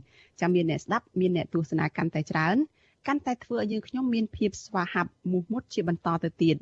[0.42, 2.58] ចាមានអ្នកស្ដាប់មានអ្នកទស្សនាកាន់តែច្រើន
[3.08, 6.56] កាន់តែធ្វើឲ្យយើងខ្ញុំមានភាពស្វាហាប់មោះមុតជាបន្តទៅទៀត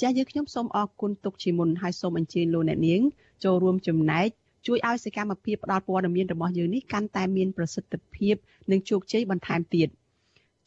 [0.00, 3.00] ចាស់យើងខ្ញុំសូមអរគុណទុកជាមុនហើយសូមអញ្ជើញលោកអ្នកនាង
[3.44, 4.28] ចូលរួមចំណែក
[4.66, 8.34] ជួយឲ្យសកម្មភាពផ្តល់ព័ត៌មានរបស់យើងនេះកាន់តែមានប្រសិទ្ធភាព
[8.70, 9.88] និងជោគជ័យបន្ថែមទៀត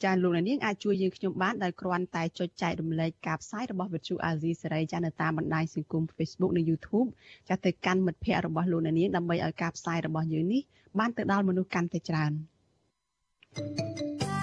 [0.03, 7.07] ចាលោកអ្នកនាងអាចជួយយើងខ្ញុំបានដោយគ្រាន់តែចុចចែករំលែកការផ្សាយរបស់វិទ្យុអាស៊ីសេរីចានៅតាមបណ្ដាញសង្គម Facebook និង YouTube
[7.49, 10.61] ចាទៅកាន់មិត្តភ័ក្តិរបស់លោកអ្នកនាងដើម្បីឲ្យការផ្សាយរបស់យើងនេះ
[10.99, 12.31] បានទៅដល់មនុស្សកាន់តែច្រើន
[13.55, 14.34] thank you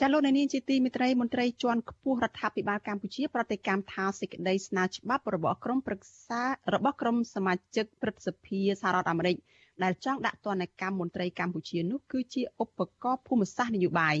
[0.00, 6.42] ចាលោកនាងជាទីមេត្រីមន្ត្រីជាន់ខ្ពស់រដ្ឋាភិបាលកម្ពុជាប្រតិកម្មថាសេចក្តីស្នើច្បាប់របស់ក្រមប្រឹក្សា
[6.74, 9.36] របស់ក្រមសមាជិកព្រឹទ្ធសភាសហរដ្ឋអាមេរិក
[9.82, 14.16] ដែលចង់ដាក់ទណ្ឌកម្មមន្ត្រីកម្ពុជានោះគឺជាឧបករណ៍ភូមិសាស្ត្រនយោបាយ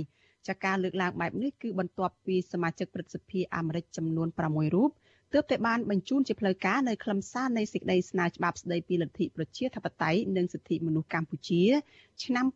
[0.48, 4.90] ចាការលើកឡើងបែបនេះគឺបន្ទាប់ពីសមាជិកព្រឹទ្ធសភាអាមេរិកចំនួន6រូប
[5.32, 11.62] ទើបតែបានបញ្ជូនជាផ្លូវការនៅខ្លឹមសារនៃសេចក្តីស្នើច្បាប់ស្តីពីលទ្ធិប្រជាធិបតេយ្យនិងសិទ្ធិមនុស្សកម្ពុជា
[12.24, 12.46] ឆ្នាំ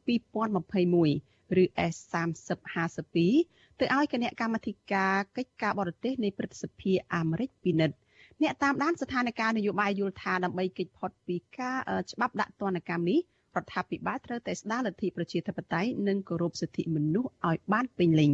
[0.56, 1.31] 2021
[1.62, 3.18] ឬ S3052
[3.80, 7.96] ទៅឲ្យគណៈកម្មាធិការកិច្ចការបរទេសនៃព្រឹទ្ធសភាអាមេរិកពិនិត្យ
[8.42, 11.78] អ្នកតាមដានស្ថានភាពនយោបាយយល់ថាដើម្បីគេចផុតពីការ
[12.12, 13.20] ច្បាប់ដាក់ទណ្ឌកម្មនេះ
[13.56, 18.30] រដ្ឋាភិបាលត្រូវតែស្ដារលទ្ធិប្រជាធិបតេយ្យនិងគោរពសិទ្ធិមនុស្សឲ្យបានពេញលេញ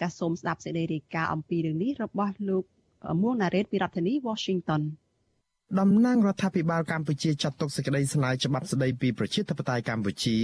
[0.00, 2.64] ចាសសូមស្ដាប់សេចក្តីរាយការណ៍អំពីរឿងនេះរបស់លោក
[3.22, 4.82] មួងណារ៉េតពីរដ្ឋធានី Washington
[5.78, 10.38] តំណាងរដ្ឋាភិបាលកម្ពុជាចាត់ទុកសេចក្តីស្នើច្បាប់ស្តីពីប្រជាធិបតេយ្យកម្ពុជា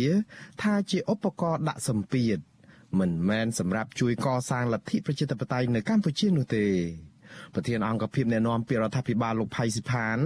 [0.63, 2.39] ថាជាឧបករណ៍ដាក់សម្ពាធ
[2.99, 6.67] មិនមែនសម្រាប់ជួយកសាងលទ្ធិប្រជាធិបតេយ្យនៅកម្ពុជានោះទេ
[7.55, 10.19] ប្រធានអង្គភិបអ្នកណែនាំពីរដ្ឋាភិបាលលោកផៃស៊ីផាន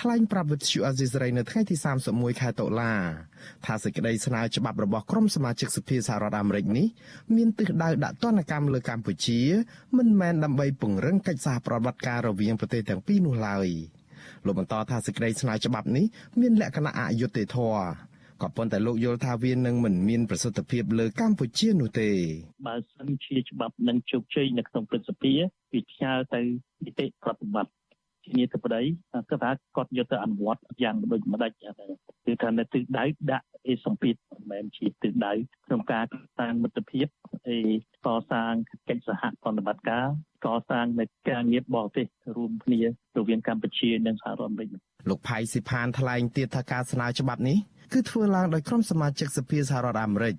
[0.00, 1.76] ថ្លែងប្រាប់វិទ្យុអាស៊ីសេរីនៅថ្ងៃទី
[2.08, 2.94] 31ខែតុលា
[3.66, 6.86] ថាសេចក្តីស្នើច្បាប់របស់ក្រុមសមាជិកសភាសហរដ្ឋអាមេរិកនេះ
[7.36, 9.40] មានទិសដៅដាក់ទណ្ឌកម្មលើកម្ពុជា
[9.96, 13.68] មិនមែនដើម្បីពង្រឹងកិច្ចសហប្រតិបត្តិការរវាងប្រទេសទាំងពីរនោះឡើយ។
[14.46, 16.04] លោកបន្តថាសេចក្តីស្នើច្បាប់នេះ
[16.40, 17.84] មានលក្ខណៈអយុត្តិធម៌
[18.42, 22.10] ក៏ប៉ុន្តែលោកយល់ថាវានឹងមិនមានប្រសិទ្ធភាពលើកម្ពុជានោះទេ
[22.66, 25.32] បើសិនជាច្បាប់នឹងជោគជ័យនៅក្នុងព្រឹទ្ធសភា
[25.72, 26.40] វាផ្ញើទៅ
[26.84, 27.72] នីតិប្រតិបត្តិ
[28.30, 28.82] ជានីតិបតី
[29.30, 31.50] គាត់ថាគាត់យកទៅអនុវត្តយ៉ាងដូចម្ដេច
[32.26, 35.32] គឺថានៅទិសដៅដាក់អេសម្ពាធមិនមែនជាទិសដៅ
[35.66, 37.06] ក្នុងការកសាងមិត្តភាព
[37.48, 37.58] អេ
[38.06, 38.52] កសាង
[38.88, 40.06] កិច្ចសហប្រតិបត្តិការ
[40.46, 44.68] កសាងនៅការងារបរទេសរួមគ្នារវាងកម្ពុជានិងសហរដ្ឋអាមេរិក
[45.08, 47.58] លោកផៃស៊ីផានថ្លែងទៀតថាការស្នើច្បាប់នេះ
[47.92, 50.34] គឺធ្វើឡើងដោយក្រុមសមាជិកសភាសហរដ្ឋអាមេរិក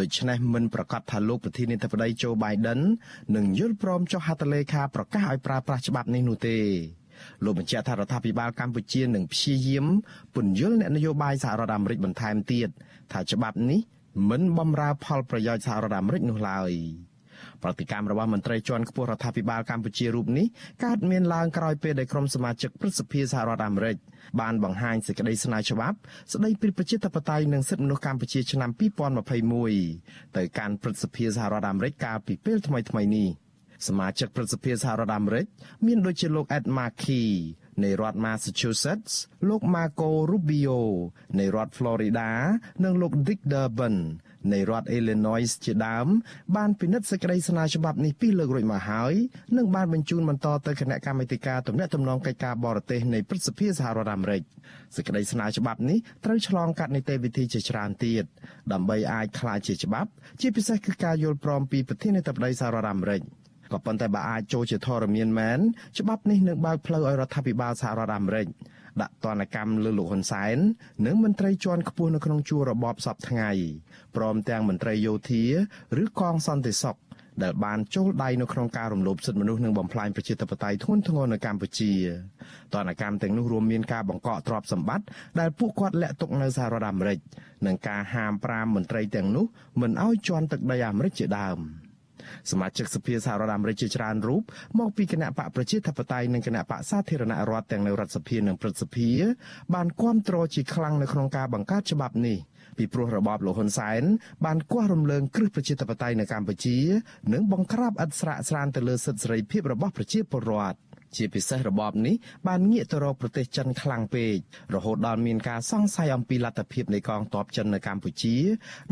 [0.00, 2.80] ដូច្នេះមិនប្រកាសថាលោកប្រធានាធិបតីโจ Biden
[3.36, 6.58] នឹងយល់ព្រមចុះហត្ថលេខាប្រកាសឲ្យប្រើប្រាស់ច្បាប់នេះនោះទេ
[7.44, 9.86] លោកបញ្ជាក់ថារដ្ឋាភិបាលកម្ពុជានឹងព្យាយាម
[10.34, 12.68] ពន្យល់អ្នកនយោបាយសហរដ្ឋអាមេរិកបន្ថែមទៀត
[13.12, 13.80] ថាច្បាប់នេះ
[14.30, 16.72] មិនបំរើផលប្រយោជន៍សហរដ្ឋអាមេរិកនោះឡើយ
[17.62, 20.46] ប្រតិកម្មរបស់មន្ត្រីជាន់ខ្ពស់រដ្ឋាភិបាលកម្ពុជារូបនេះ
[20.84, 23.96] កើតមានឡើងក្រោយពេលដែលក្រុមសមាជិកព្រឹទ្ធសភាសហរដ្ឋអាមេរិក
[24.40, 25.96] បានបង្ហាញសេចក្តីស្នើច្បាប់
[26.32, 28.70] ស្តីពីប្រជាធិបតេយ្យនិងសិទ្ធិមនុស្សកម្ពុជាឆ្នាំ
[29.68, 33.28] 2021ទៅកាន់ព្រឹទ្ធសភាសហរដ្ឋអាមេរិកកាលពីពេលថ្មីៗនេះ
[33.86, 35.46] សមាជិកព្រឹទ្ធសភាសហរដ្ឋអាមេរិក
[35.86, 37.28] មានដូចជាលោក Ed Markey
[37.84, 39.12] នៃរដ្ឋ Massachusetts
[39.48, 40.78] លោក Marco Rubio
[41.38, 42.28] នៃរដ្ឋ Florida
[42.84, 43.96] និងលោក Dick Durbin
[44.52, 46.06] នៃរដ្ឋ Illinois ជាដើម
[46.56, 49.14] បានពិនិត្យសេចក្តីស្នើច្បាប់នេះពីរលើករួចមកហើយ
[49.56, 54.42] និងបានបញ្ជូនបន្តទៅគណៈកម្មាធិការទំនាក់ទំនងកិច្ចការបរទេសនៃព្រឹទ្ធសភាសហរដ្ឋអាមេរិក
[54.96, 58.24] សេចក្តីស្នើច្បាប់នេះត្រូវឆ្លងកាត់នីតិវិធីជាច្រើនទៀត
[58.72, 60.10] ដើម្បីអាចក្លាយជាច្បាប់
[60.40, 63.22] ជាពិសេសគឺការយល់ព្រមពីប្រធានាធិបតីសហរដ្ឋអាមេរិក
[63.72, 65.58] ក៏ប៉ុន្តែបើអាចចូលជាធរមានមែន
[65.98, 68.46] ច្បាប់នេះនឹងបើកផ្លូវឲ្យរដ្ឋាភិបាលសហរដ្ឋអាមេរិក
[69.02, 70.56] ដាក់ទណ្ឌកម្មលើលោកហ៊ុនសែន
[71.06, 73.50] និងមន្ត្រីជាន់ខ្ពស់នៅក្នុងជួររបបសពថ្ងៃ
[74.16, 75.44] ព្រមទាំងមន្ត្រីយោធា
[76.02, 76.98] ឬកងសន្តិសុខ
[77.42, 81.92] ដែលបានចូលដៃនៅក្នុងការរំលោភសិទ្ធិមនុស្សនិងបំផ្លាញប្រជាធិបតេយ្យធ្ងន់ធ្ងរនៅកម្ពុជា
[82.74, 85.06] តនកម្មទាំងនោះរួមមានការបង្កកទ្រព្យសម្បត្តិ
[85.40, 87.18] ដែលពួកគាត់លាក់ទុកនៅសហរដ្ឋអាមេរិក
[87.66, 89.44] និងការហាម5មន្ត្រីទាំងនោះ
[89.80, 91.58] មិនឲ្យជន់ទឹកដីអាមេរិកជាដើម។
[92.50, 94.42] សមាជិកសភាសហរដ្ឋអាមេរិកជាច្រើនរូប
[94.78, 99.10] មកពីគណៈបកប្រជាធិបតេយ្យនិងគណៈបកសាធារណរដ្ឋទាំងនៅរដ្ឋសភានិងព្រឹទ្ធសភា
[99.74, 102.38] បានគាំទ្រជាខ្លាំងនៅក្នុងការបង្កើតច្បាប់នេះ
[102.78, 104.02] ពីព្រោះរបបលោកហ៊ុនសែន
[104.44, 106.78] បានគាស់រំលើងគ្រឹះប្រជាធិបតេយ្យនៅកម្ពុជា
[107.32, 110.78] និងបង្ក្រាបឥតស្រាកស្រានទៅលើសិទ្ធិសេរីភាពរបស់ប្រជាពលរដ្ឋ
[111.16, 112.14] ជាពិសេសរបបនេះ
[112.46, 114.34] បានងាកទៅរកប្រទេសចិនខ្លាំងពេក
[114.74, 118.36] រហូតដល់មានការសង្ស័យអំពីលទ្ធភាពនៃកងទ័ពចិននៅកម្ពុជា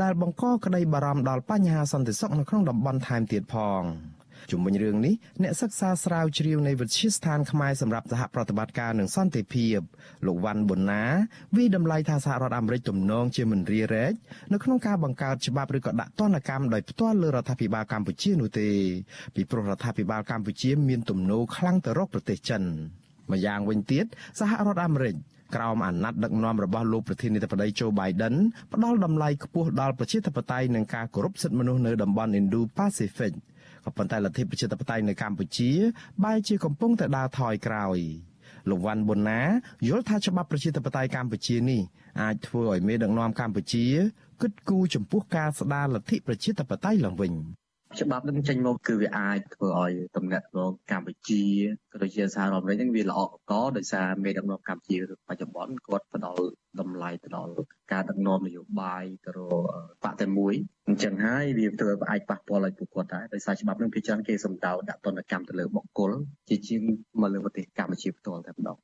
[0.02, 3.82] ដែលបង្កក្តីបារម្ភដល់បញ្ហាសន្តិសុខនៅក្នុងតំបន់ថែមទៀតផង។
[4.50, 9.80] ជុំវិញរឿងនេះអ្នកសិក្សាស្រាវជ្រាវនៃវិទ្យាស្ថានខ្មែរសម្រាប់សហប្រតិបត្តិការនឹងសន្តិភាព
[10.26, 11.02] លោកវ៉ាន់ប៊ុនណា
[11.56, 14.12] វិតម្លៃថាសហរដ្ឋអាមេរិកទំនងជាមិនរារែក
[14.52, 18.68] នៅក្នុងការបង្កើតច្បាប់ឬក៏ដាក់ទណ្ឌកម្មដោយផ្ទាល់លើរដ្ឋាភិបាលកម្ពុជានោះទេ
[19.34, 22.62] ពីព្រោះរដ្ឋាភិបាលកម្ពុជាមានទំនោរខ្លាំងទៅរកប្រទេសចិន
[23.32, 24.06] ម្យ៉ាងវិញទៀត
[24.40, 25.16] សហរដ្ឋអាមេរិក
[25.54, 28.34] ក្រោមអាណត្តិដឹកនាំរបស់លោកប្រធានាធិបតីโจ Biden
[28.72, 33.32] ផ្ដល់តម្លៃខ្ពស់ដល់ប្រជាធិបតេយ្យនិងការគោរពសិទ្ធិមនុស្សនៅតំបន់ Indo-Pacific
[33.84, 35.70] ក៏ប៉ុន្តែលទ្ធិប្រជាធិបតេយ្យនៅកម្ពុជា
[36.24, 37.98] បែរជាកំពុងតែដើរថយក្រោយ
[38.70, 39.40] លោកវ៉ាន់ប៊ុនណា
[39.88, 41.80] យល់ថាច្បាប់ប្រជាធិបតេយ្យកម្ពុជានេះ
[42.20, 43.84] អាចធ្វើឲ្យមេដឹកនាំកម្ពុជា
[44.42, 47.32] គិតគូរចំពោះការស្ដារលទ្ធិប្រជាធិបតេយ្យឡើងវិញ។
[48.00, 51.42] ច្បាប់នឹងចេញមកគឺវាអាចធ្វើឲ្យតំណែងរងកម្ពុជា
[51.92, 54.96] ក៏ដូចជាសហរដ្ឋអាមេរិកនឹងវាល្អកកដោយសារមេដឹកនាំកម្ពុជា
[55.28, 56.44] បច្ចុប្បន្នគាត់ផ្ដល់
[56.80, 57.52] តម្លៃទៅដល់
[57.92, 59.66] ការដឹកនាំនយោបាយទៅរក
[60.04, 60.54] បកតែមួយ
[60.88, 66.12] អញ្ចឹងហើយវាធ្វើឲ្យអាចប៉ះពាល់ឲ្យពួកគាត់ដែរដោយសារច្បាប់នឹងភាគច្រើនគេសំដៅដាក់ទណ្ឌកម្មទៅលើបុគ្គល
[66.48, 66.80] ជាជាង
[67.20, 68.78] មកលើប្រទេសកម្ពុជាផ្ទាល់តែម្ដង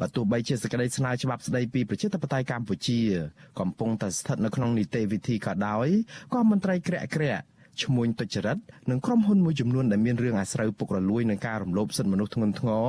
[0.00, 2.98] បើទោះបីជាសេចក្តីស្នើច្បាប់ស្តីពីប្រជាធិបតេយ្យកម្ពុជា
[3.60, 5.88] កំពុងតែស្ថិតនៅក្នុងនីតិវិធីក៏ដោយ
[6.34, 7.44] ក៏មន្ត្រីក្រាក់ក្រាក់
[7.82, 8.58] ឈ្មួញទុច្ចរិត
[8.90, 12.86] និងក្រុមហ៊ុនមួយចំនួនដែលមានរឿងអាស្រូវពុករលួយនឹងការរំលោភសិទ្ធិមនុស្សធ្ងន់ធ្ងរ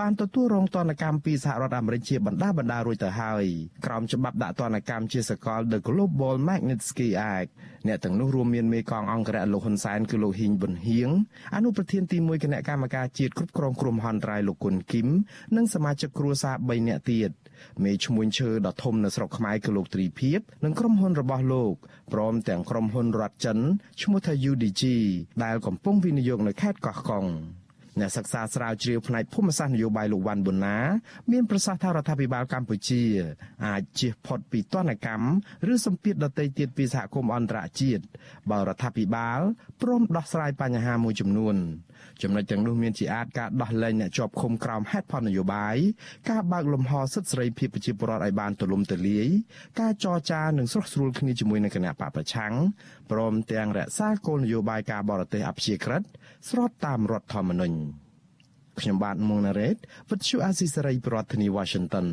[0.00, 3.44] បានទទួលរងទណ្ឌកម្មពីសហរដ្ឋអាមេរិកជាបណ្ដាបណ្ដារួចទៅហើយ
[3.86, 7.50] ក្រោមច្បាប់ដាក់ទណ្ឌកម្មជាសកល The Global Magnitsky Act
[7.88, 11.10] អ្នកទាំងនោះរួមមានមេកងអង្គរៈលោកហ៊ុនសែនគឺលោកហ៊ីងប៊ុនហៀង
[11.54, 15.08] អនុប្រធានទី1គណៈកម្មការជាតិគ្រប់គ្រងគ្រោះមហន្តរាយលោកគុណគឹម
[15.56, 17.30] និងសមាជិកគ្រួសារ3នាក់ទៀត
[17.84, 21.74] មេឈ្មួញឈើដ៏ធំនៅស្រុកខ្មែរគឺលោកទ្រីភិបនិងក្រុមហ៊ុនរបស់លោក
[22.12, 23.58] ព្រមទាំងក្រុមហ៊ុនរដ្ឋចិន
[24.02, 24.82] ឈ្មោះថា UDG
[25.44, 27.26] ដែលកំពុងវិនិយោគនៅខេត្តកោះកុង
[28.00, 30.76] អ្នកសិក្សាស្រាវជ្រាវផ្នែកភូមិសាស្ត្រនយោបាយលោកវ៉ាន់ប៊ុនណា
[31.32, 33.02] មានប្រសាសន៍ថារដ្ឋាភិបាលកម្ពុជា
[33.66, 35.26] អាចជៀសផុតពីទណ្ឌកម្ម
[35.72, 38.02] ឬសម្ពាធដទៃទៀតពីសហគមន៍អន្តរជាតិ
[38.50, 39.40] បើរដ្ឋាភិបាល
[39.82, 41.56] ព្រមដោះស្រាយបញ្ហាមួយចំនួន
[42.22, 45.76] ចំណុចទាំងនោះមានជាអាចការដោះលែងអ្នកជាប់ឃុំក្រោមហេតុផលនយោបាយ
[46.30, 49.26] ការបើកលំហសិទ្ធិសេរីភាពប្រជាពលរដ្ឋឲ្យបានទូលំទូលាយ
[49.80, 52.52] ការចរចានិងស្រុះស្រួលគ្នាជាមួយនឹងគណៈបកប្រឆាំង
[53.10, 56.02] ព្រមទាំងរក្សាគោលនយោបាយការបរទេសអព្យាក្រឹត
[56.50, 57.76] ស្របតាមរដ្ឋធម្មនុញ្ញ
[58.80, 59.76] ខ្ញុំបាទមុងណារ៉េត
[60.10, 62.08] វិទ្យុអាស៊ីសេរីប្រធានាធិបតី Washington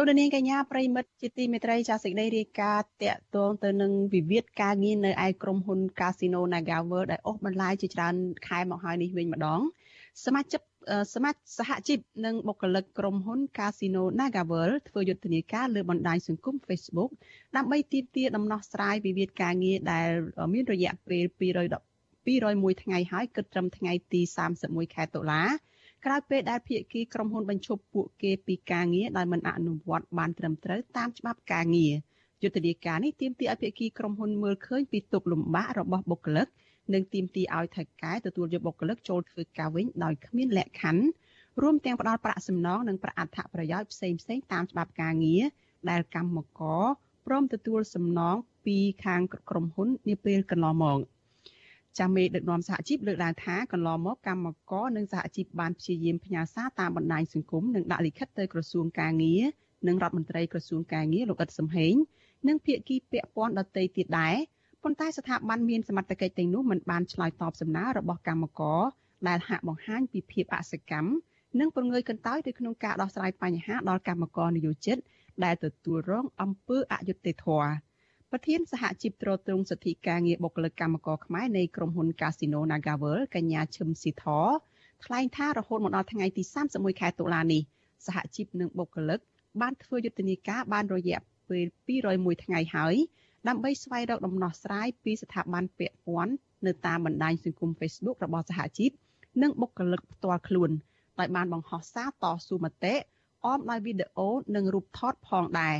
[0.00, 8.14] លោកនាងកញ្ញាប្រិមិត្តជាទីមេត្រីចាសសេចក្តីរាយការណ៍តាក់ទងទៅនឹងវិវាទការងារនៅឯក្រុមហ៊ុន Casino NagaWorld ដែលអូសបន្លាយជាច្រើន
[8.48, 9.60] ខែមកហើយនេះវិញម្ដង
[10.24, 10.60] សមាជិក
[11.14, 17.10] សមាជិកសហជីពនិងបុគ្គលិកក្រុមហ៊ុន Casino NagaWorld ធ្វើយុទ្ធនាការលើបណ្ដាញសង្គម Facebook
[17.56, 20.08] ដើម្បីទាមទារដំណោះស្រាយវិវាទការងារដែល
[20.52, 24.20] មានរយៈពេល201ថ្ងៃហើយគិតត្រឹមថ្ងៃទី
[24.58, 25.42] 31ខែតុលា
[26.04, 31.94] ក្រោយពេលដែលភាគីក្រុមហ៊ុនបញ្ឈប់ពួកគេពីការងារដោយមិនអនុវត្តបានត្រឹមត្រូវតាមច្បាប់ការងារ
[32.42, 36.46] យុទ្ធនាការនេះទាមទារឲ្យភាគីក្រុមហ៊ុនមើលឃើញពីទុកលំបាករបស់បុគ្គលិក
[36.94, 41.04] និងទាមទារឲ្យថៅកែទទួលយកបុគ្គលិកចូលធ្វើការវិញដោយគ្មានលក្ខខណ្ឌ
[41.62, 45.42] រួមទាំងផ្ដល់ប្រាក់សំណងនិងប្រាក់អត្ថប្រយោជន៍ផ្សេងផ្សេងតាមច្បាប់ការងារ
[45.90, 46.84] ដែលកម្មករ
[47.26, 50.98] ព្រមទទួលសំណងពីខាងក្រុមហ៊ុននាពេលកន្លងមក។
[51.98, 59.42] ចាស់មេដឹកនាំសហជីពលើកឡើងថាកន្លងមកកម្មករនិងសហជីពបានព្យាយាមផ្ញើសារតាមបណ្ដាញសង្គមនិងដាក់លិខិតទៅក្រសួងកាងារ
[59.86, 61.94] និងរដ្ឋមន្ត្រីក្រសួងកាងារលោកអ៊ិតសំហេង
[62.48, 64.36] និងភាគីពាក់ព័ន្ធដទៃទៀតដែរ
[64.82, 68.80] ប៉ុន្តែស្ថាប័នមានសមត្ថកិច្ចទាំងនោះមិនបានឆ្លើយតបសំណើរបស់កម្មករ
[69.28, 71.10] ដែលហាក់បង្ហាញពីភាពអសកម្ម
[71.60, 74.96] និងប្រងើយកន្តើយទៅក្នុងការដោះស្រាយបញ្ហាដល់កម្មករនិយោជិត
[75.44, 77.87] ដែលទទួលរងអំពើអយុត្តិធម៌
[78.32, 84.26] ប្រធានសហជីពត្រួតត្រងសិទ្ធិការងារបុគ្គលិកកម្មករខ្មែរនៃក្រុមហ៊ុន Casino Nagavel កញ្ញាឈឹមស៊ីធ
[85.04, 87.62] ថ្លែងថារហូតមកដល់ថ្ងៃទី31ខែតុលានេះ
[88.06, 89.20] សហជីពនិងបុគ្គលិក
[89.60, 91.66] បានធ្វើយុទ្ធនាការបានរយៈពេល
[92.06, 92.94] 201ថ្ងៃហើយ
[93.48, 96.32] ដើម្បីស្វែងរកដំណោះស្រាយពីស្ថាប័នពាក់ព័ន្ធ
[96.66, 98.90] នៅតាមបណ្ដាញសង្គម Facebook របស់សហជីព
[99.42, 100.70] និងបុគ្គលិកផ្ទាល់ខ្លួន
[101.18, 102.94] ដោយបានបង្ហោះសារតស៊ូមតិ
[103.44, 105.76] អមដោយវីដេអូនិងរូបថតផងដែរ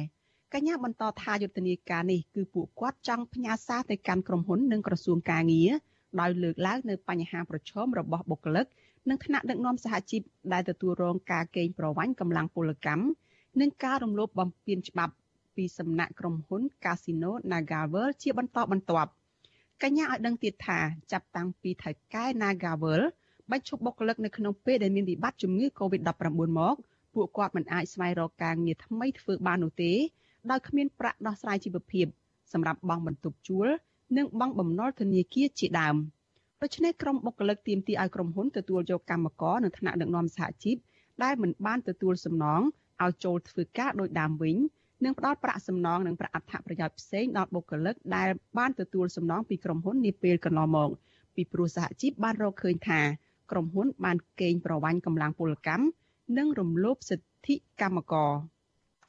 [0.54, 5.70] កញ្ញាបន្តថាយុទ្ធនាការនេះគឺពួកគាត់ចង់ផ្ញើសារទៅកាន់ក្រុមហ៊ុននិងក្រសួងការងារ
[6.20, 8.66] ដោយលើកឡើងនៅបញ្ហាប្រឈមរបស់បុគ្គលិក
[9.08, 13.04] និងថ្នាក់ដឹកនាំសហជីពដែលទទួលរងការកេងប្រវ័ញ្ចកម្លាំងពលកម្ម
[13.60, 15.14] និងការរំលោភបំពានច្បាប់
[15.56, 19.10] ពីសំណាក់ក្រុមហ៊ុន Casino Nagavel ជាបន្តបន្ទាប់
[19.82, 20.78] កញ្ញាឲ្យដឹងទៀតថា
[21.12, 23.00] ចាប់តាំងពីថៅកែ Nagavel
[23.50, 26.22] បញ្ឈប់បុគ្គលិកនៅក្នុងពេលដែលមានវិបត្តិជំងឺ Covid-19
[26.58, 26.76] មក
[27.14, 29.92] ពួកគាត់មិនអាចស្វែងរកការងារថ្មីធ្វើបាននោះទេ
[30.50, 32.06] ដោយគ្មានប្រាក់ដោះស្រាយជីវភាព
[32.52, 33.68] សម្រាប់បង់បន្ទប់ជួល
[34.16, 35.96] និងបង់បំណុលធនាគារជាដើម
[36.62, 40.76] ដូច្នេះក្រុមបុគ្គលិកទាមទារឲ្យក្រុមហ៊ុនទទួលយកកម្មករនៅថ្នាក់ដឹកនាំសហជីព
[41.22, 42.62] ដែលមិនបានទទួលសំណង
[43.04, 44.56] ឲ្យចូលធ្វើការដោយដើមវិញ
[45.04, 50.90] និងផ្ដល់ប្រាក់សំណងនិងប្រាក់អត្ថប្រយោជន៍ផ្សេងដល់បុគ្គលិកដែលបានទទួលសំណងពីក្រុមហ៊ុននាពេលកន្លងមក
[51.34, 53.00] ពីព្រោះសហជីពបានរកឃើញថា
[53.50, 55.84] ក្រុមហ៊ុនបានកេងប្រវ័ញ្ចកម្លាំងពលកម្ម
[56.38, 58.30] និងរំលោភសិទ្ធិកម្មករ។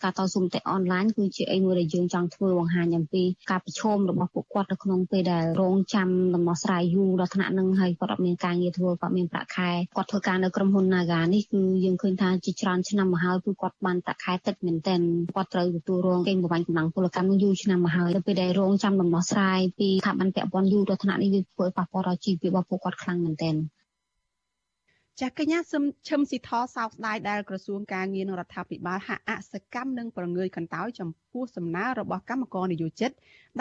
[0.03, 14.99] ការតស៊ូមតិអនឡាញគឺជាអីមួយដែលយើងចង់ធ្វើបង្ហាញអំពីការប្រឈមរបស់ពួកគាត់នៅក្នុងពេលដែលរងចាំដំណោះស្រាយយូរដល់ថ្នាក់នឹងហើយគាត់អត់មានការងារធ្វើគាត់មានប្រាក់ខែគាត់ធ្វើការនៅក្រុមហ៊ុន Naga នេះគឺយើងឃើញថាជាច្រើនឆ្នាំមកហើយគឺគាត់បានប្រាក់ខែតិចមែនទែន
[15.35, 23.55] គាត់ត្រូវទទួលរងកេងប្រវ័ញ្ចកម្លាំងពលកម្មយូរឆ្នាំមកហើយដល់ពេលដែលរងចាំដំណោះស្រាយពីស្ថាប័នពាក់ព័ន្ធយូរដល់ថ្នាក់នេះវាធ្វើឲ្យប៉ះពាល់ដល់ជីវភាពរបស់ពួកគាត់ខ្លាំងមែនទែន
[25.23, 33.11] ចាស់កញ្ញាសឹមឈឹមស៊ីថសោកស្ដាយដែលក្រសួងការងារនិងរដ្ឋាភិបាលហាក់អសកម្មនិងប្រងើយកន្តើយចំពោះសំណើរបស់កម្មករនយោជិត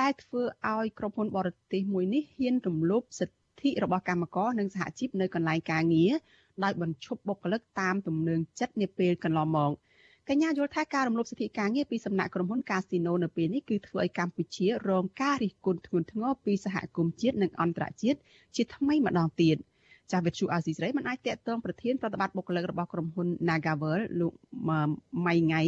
[0.01, 0.43] ដែលធ្វើ
[0.73, 6.13] ឲ្យក្រុមហ៊ុនបរទេសមួយនេះហ៊ានរំលោភសិទ្ធិរបស់កម្មករនិងសហជីពនៅកន្លែងការងារ
[6.65, 9.73] ដោយបញ្ឈប់បុគ្គលិកតាមទំនឹងចិត្តនាពេលកន្លងមក
[10.29, 18.19] កញ្ញាយល់ថាការរំលោភសិទ្ធិការងារពីសំណាក់ក្រុមហ៊ុន Casino នៅពេលនេះគឺធ្វើឲ្យកម្ពុជារងការរិះគន់ធ្ងន់ធ្ងរពីសហគមន៍ជាតិនិងអន្តរជាតិ
[18.57, 19.59] ជាថ្មីម្ដងទៀត។
[20.13, 24.33] ចាស់វិទ្យុអាស៊ីសេរីមិនអាចតាក់ទងប្រធានប្រតិបត្តិបុគ្គលិករបស់ក្រុមហ៊ុន Nagavel លោក
[25.27, 25.63] ម៉ៃងៃ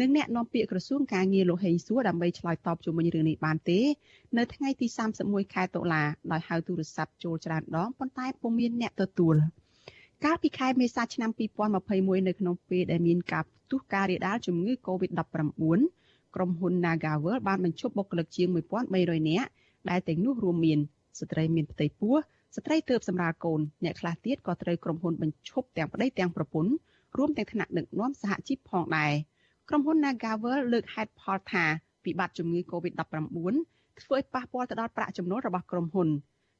[0.00, 3.80] និងអ្នកនាំពាក្យក្រសួងការងារលោកហេងសួរដើម្បីឆ្លើយតបជុំវិញរឿងនេះបានទេ
[4.36, 4.86] នៅថ្ងៃទី
[5.20, 9.36] 31ខែតុលាដោយហៅទូរស័ព្ទចូលច្រើនដងប៉ុន្តែពុំមានអ្នកទទួល
[10.24, 11.30] កាលពីខែមេសាឆ្នាំ
[11.78, 15.80] 2021នៅក្នុងពេលដែលមានការផ្ទុះការរាលដាលជំងឺ Covid-19
[16.34, 18.48] ក្រុមហ៊ុន Nagavel បានបញ្ឈប់បុគ្គលិកជាង
[18.88, 19.48] 1300នាក់
[19.90, 20.78] ដែលទាំងនោះរួមមាន
[21.20, 22.16] ស្ត្រីមានផ្ទៃពោះ
[22.56, 26.72] ស្ត្រីទើបសម្រាលកូនអ្នកខ្លះទៀតក៏ត្រូវក្រុមហ៊ុនបញ្ឈប់ទាំងប្តីទាំងប្រពន្ធ
[27.16, 29.12] រួមទាំងថ្នាក់ដឹកនាំសហជីពផងដែរ
[29.68, 31.64] ក្រុមហ៊ុន Nagavel លើកហេតុផលថា
[32.04, 33.02] វិបត្តិជំងឺ Covid-19
[34.00, 36.08] ធ្វើឲ្យប៉ះពាល់ទៅដល់ប្រាក់ចំណូលរបស់ក្រុមហ៊ុន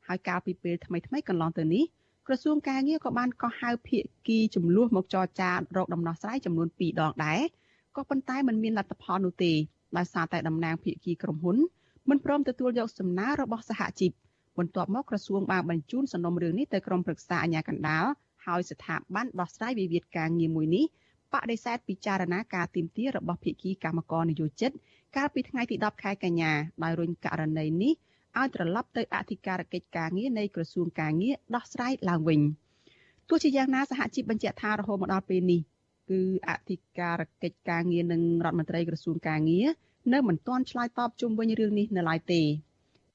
[0.06, 1.84] ហើយកាលពីពេលថ្មីៗកន្លងទៅនេះ
[2.26, 7.40] ក្រសួងការងារក៏បានកោះហៅភាគីចំនួនមកចរចារកដំណោះស្រាយចំនួន2ដងដែរ
[7.96, 9.52] ក៏ប៉ុន្តែมันមានលទ្ធផលនោះទេ
[9.96, 11.56] ដោយសារតែតំណាងភាគីក្រុមហ៊ុន
[12.08, 14.12] មិនព្រមទទួលយកសំណើរបស់សហជីព
[14.58, 18.04] បន្ទាប់មកក្រសួងបានបញ្ជូនសំណុំរឿងនេះទៅក្រុមប្រឹក្សាអាជ្ញាកណ្ដាល
[18.46, 20.84] ហើយស្ថាប័នដោះស្រាយវិវាទការងារមួយនេះ
[21.32, 24.70] បដិសេធពិចារណាការទីមទារបស់ភាគីកម្មករនយោជិត
[25.16, 27.92] កាលពីថ្ងៃទី10ខែកញ្ញាដោយរុញករណីនេះ
[28.38, 32.40] ឲ្យត្រឡប់ទៅអធិការកិច្ចការងារនៃក្រសួងការងារដោះស្រាយឡើងវិញ
[33.28, 35.60] ទោះជាយ៉ាងណាសហជីពបញ្ជាក់ថារហូតមកដល់ពេលនេះ
[36.10, 39.66] គឺអធិការកិច្ចការងារនិងរដ្ឋមន្ត្រីក្រសួងការងារ
[40.12, 42.42] នៅមិនទាន់ឆ្លើយតបជុំវិញរឿងនេះនៅឡើយទេ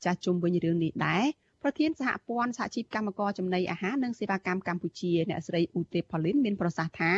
[0.06, 1.26] ចាស់ជុំវិញរឿងនេះដែរ
[1.64, 7.14] ប្រធានសហព័ន្ធសហជីពកម្មករចំណីអាហារនិងសេវាកម្មកម្ពុជាអ្នកស្រីអ៊ូទេផលីនមានប្រសាសន៍ថា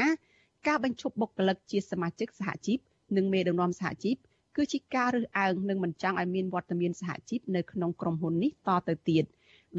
[0.68, 2.80] ការបញ្ឈប់បុគ្គលិកជាសមាជិកសហជីព
[3.18, 4.16] និងមេដឹកនាំសហជីព
[4.56, 9.24] គឺជាការរើសអើងនិងមិនចង់ឲ្យមានវត្តមានសហជីពនៅក្នុងក្រុមហ៊ុននេះតទៅទៀត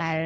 [0.02, 0.18] ដែល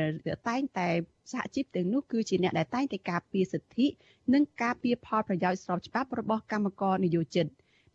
[0.48, 0.88] តែងតែ
[1.32, 3.86] សហជីពទាំងនោះគឺជាអ្នកដែលតែងតែការពារសិទ្ធិ
[4.34, 7.46] និងការពារផលប្រយោជន៍ស្របច្បាប់របស់កម្មករនិយោជិត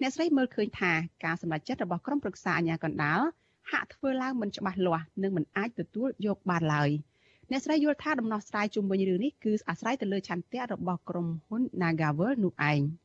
[0.01, 0.91] អ្នកស្រីមើលឃើញថា
[1.25, 3.21] ការសម្រេចចិត្តរបស់ក្រុមប្រឹក្សាអាជ្ញាកណ្ដាល
[3.71, 6.89] ហាក់ធ្វើឡើងមិនច្បាស់លាស់និងមិនអាចទទួលយកបានឡើយ
[7.51, 12.81] អ្នកស្រីយល់ថាដំណោះស្រាយជុំវិញរឿងនេះគឺអាស្រ័យទៅលើឆន្ទៈរបស់ក្រុមហ៊ុន Nagavel នោះឯង។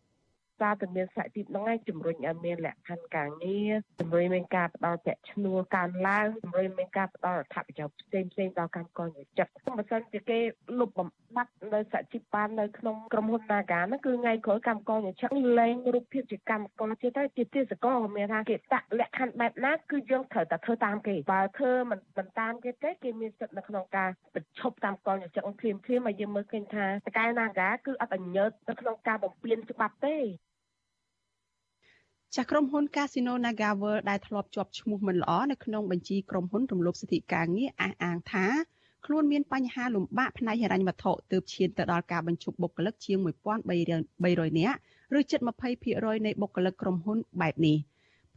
[0.60, 10.38] សារទៅមានសហជីពហ្នឹងឯងជំរុញឲ្យមានលក្ខខណ្ឌការងារជំរុញមានការផ្ដល់ប្រាក់ឈ្នួលកើនឡើងជំរុញមានការផ្ដល់អត្ថប្រយោជន៍ផ្សេងផ្សេងដល់កម្មករនិយោជិតបើសិនជាគេ
[10.78, 30.16] លុបបំបាត់នៅសហជីពបាននៅក្នុងក្រុមហ៊ុន Naga ហ្នឹងគឺថ្ងៃក្រោយកម្មករនិយោជិតលែងរូបភាពជាកម្មករទៀតទៅជាទេសកលមានថាគេដាក់លក្ខខណ្ឌបែបណាគឺយើងត្រូវតែធ្វើតាមគេបើធ្វើមិនមិនតាមគេទេគេមានសិទ្ធិនៅក្នុងការបញ្ឈប់កម្មករនិយោជិតភ្លាមភ្លាមឲ្យយើងមើលឃើញថាតកែ Naga គឺអត់អញ្ញើតនៅក្នុងការបំពេញច្បាប់ទេ
[32.34, 38.46] ចាស់ក្រុមហ៊ុន Casino NagaWorld ដែលធ្លាប់ជាប់ឈ្មោះមិនល្អនៅក្នុងបញ្ជីក្រុមហ៊ុនរំលោភសិទ្ធិការងារអះអាងថា
[39.06, 44.78] ខ្លួនមានបញ្ហាលំបាកផ្នែកហិរញ្ញវត្ថុទើបឈានទៅដល់ការបញ្ឈប់បុគ្គលិកជាង1300នាក់
[45.18, 45.40] ឬជិត
[45.82, 47.76] 20%នៃបុគ្គលិកក្រុមហ៊ុនបែបនេះ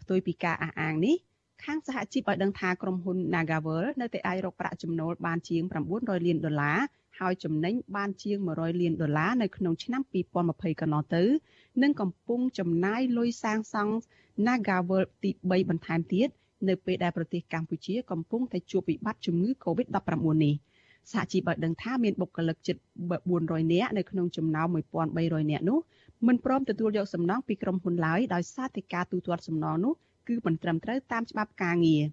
[0.02, 1.16] ផ្ទុយពីការអះអាងនេះ
[1.64, 5.64] ខាងសហជីពឲ្យដឹងថាក្រុមហ៊ុន Nagavel នៅតែអាចរកប្រាក់ចំណូលបានជាង
[5.96, 6.80] 900លានដុល្លារ
[7.22, 10.02] ហើយចំណេញបានជាង100លានដុល្លារនៅក្នុងឆ្នាំ
[10.42, 11.24] 2020កន្លងទៅ
[11.84, 13.94] និងកំពុងចំណាយលុយសាងសង់
[14.48, 16.30] Nagavel ទី3បន្ថែមទៀត
[16.68, 20.54] នៅពេលដែលប្រទេសកម្ពុជាកំពុងតែជួបវិបត្តិជំងឺ Covid-19 នេះ
[21.12, 22.76] សហជីពបានដឹងថាមានបុគ្គលិកជិត
[23.26, 24.68] 400នាក់នៅក្នុងចំណោម
[25.10, 25.80] 1300នាក់នោះ
[26.28, 29.94] មិនព្រមទទួលយកសំណងពីក្រុមហ៊ុនឡើយដោយសារតែការទូទាត់សំណងនោះ
[30.28, 32.04] គឺមិនត្រឹមត្រូវតាមច្បាប់ការងារ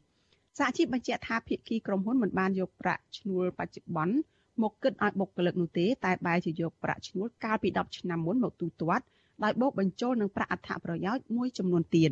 [0.58, 4.16] សហជីពបញ្ជាក់ថាភាគីក្រុមហ៊ុនមិនបានយកប្រាក់ឈ្នួលបច្ចុប្បន្ន
[4.62, 9.04] មកគិតឲ្យបុគ្គលិកនោះទេតែបែរជាយកប្រាក់ឈ្នួលកាលពី10ឆ្នាំមុនមកទូទាត់
[9.44, 12.10] ដោយបូកបញ្ចូលនឹងប្រាក់អត្ថប្រយោជន៍មួយចំនួនទៀត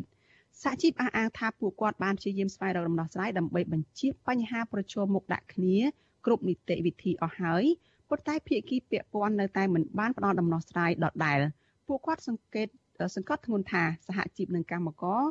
[0.63, 5.77] សហជីពអះអាងថាពួកគាត់បានព្យាយាមស្វែងរកដំណោះស្រាយដើម្បីបញ្ជៀសបញ្ហាប្រឈមមុខដាក់គ្នា
[6.25, 7.63] គ្រប់នីតិវិធីអស់ហើយ
[8.09, 11.39] ប៉ុន្តែភាគីពាក់ព័ន្ធនៅតែមិនបានផ្ដល់ដំណោះស្រាយដដែល
[11.87, 12.67] ពួកគាត់សង្កេត
[13.15, 15.21] សង្កត់ធ្ងន់ថាសហជីពនិងកម្មករ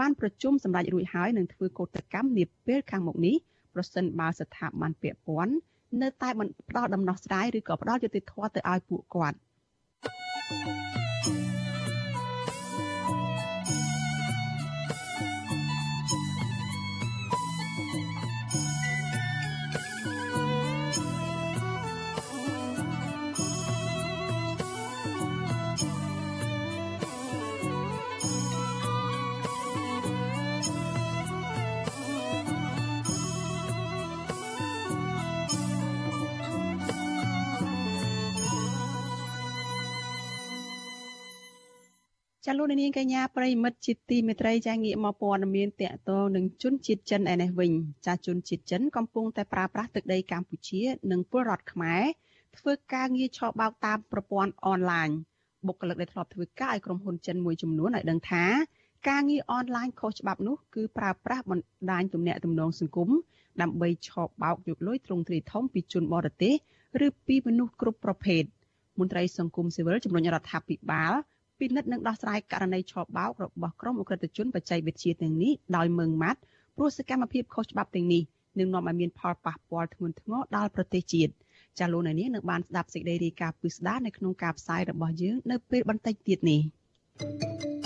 [0.00, 3.36] បានប្រជុំសម្រាប់រួចហើយនឹងធ្វើកោតកម្មនាពេលខាងមុខនេះ
[3.74, 5.54] ប្រសិនបើស្ថាប័នពាក់ព័ន្ធ
[6.02, 9.36] នៅតែមិនផ្ដល់ដំណោះស្រាយឬក៏ផ្ដល់យុត្តិធម៌ទៅឲ្យពួកគាត់
[42.58, 47.72] លោកនាងកញ្ញាប្រិមិត្តជាទីមេត្រីចាងាកមកព័ត៌មានតកតងនឹងជនជាតិចិនឯនេះវិញ
[48.06, 52.02] ចាជនជាតិចិនកំពុងតែប្រើប្រាស់ទឹកដីកម្ពុជា និងពលរដ្ឋខ្មែរ
[52.56, 55.08] ធ្វើការងារឆបោកតាមប្រព័ន្ធអនឡាញ
[55.66, 58.44] បុគ្គលិកដែលធ្លាប់ធ្វើការឲ្យក្រុមហ៊ុនចិនមួយចំនួនឲ្យដឹងថា
[59.08, 63.08] ការងារអនឡាញខុសច្បាប់នោះគឺប្រើប្រាស់បណ្ដាញទំនាក់ទំនងសង្គម
[63.62, 64.10] ដើម្បីឆ
[64.42, 66.54] បោកយកលុយទ្រង់ទ្រាយធំពីជនបរទេស
[67.06, 68.42] ឬពីមនុស្សគ្រប់ប្រភេទ
[68.98, 71.14] មន្ត្រីសង្គមស៊ីវិលជំរុញរដ្ឋាភិបាល
[71.64, 76.40] ពិនិត្យនិងដោះស្រាយករណីឆបោករបស់ក្រុមអ ுக ្រិតជនបច្ចេកវិទ្យាទាំងនេះដោយមើងម៉ាត់
[76.76, 78.22] ព្រោះសកម្មភាពខុសច្បាប់ទាំងនេះ
[78.58, 81.32] នឹងនាំឲ្យមានផលប៉ះពាល់ធ្ងន់ធ្ងរដល់ប្រទេសជាតិ
[81.78, 86.60] ចាលោកនាងនឹងបានស្ដាប់សេចក្តីរាយការណ៍ពិស្ដារនៅក្នុងការផ្សាយរបស់យើងនៅពេលបន្តិចទៀតនេះ
[87.20, 87.83] thank you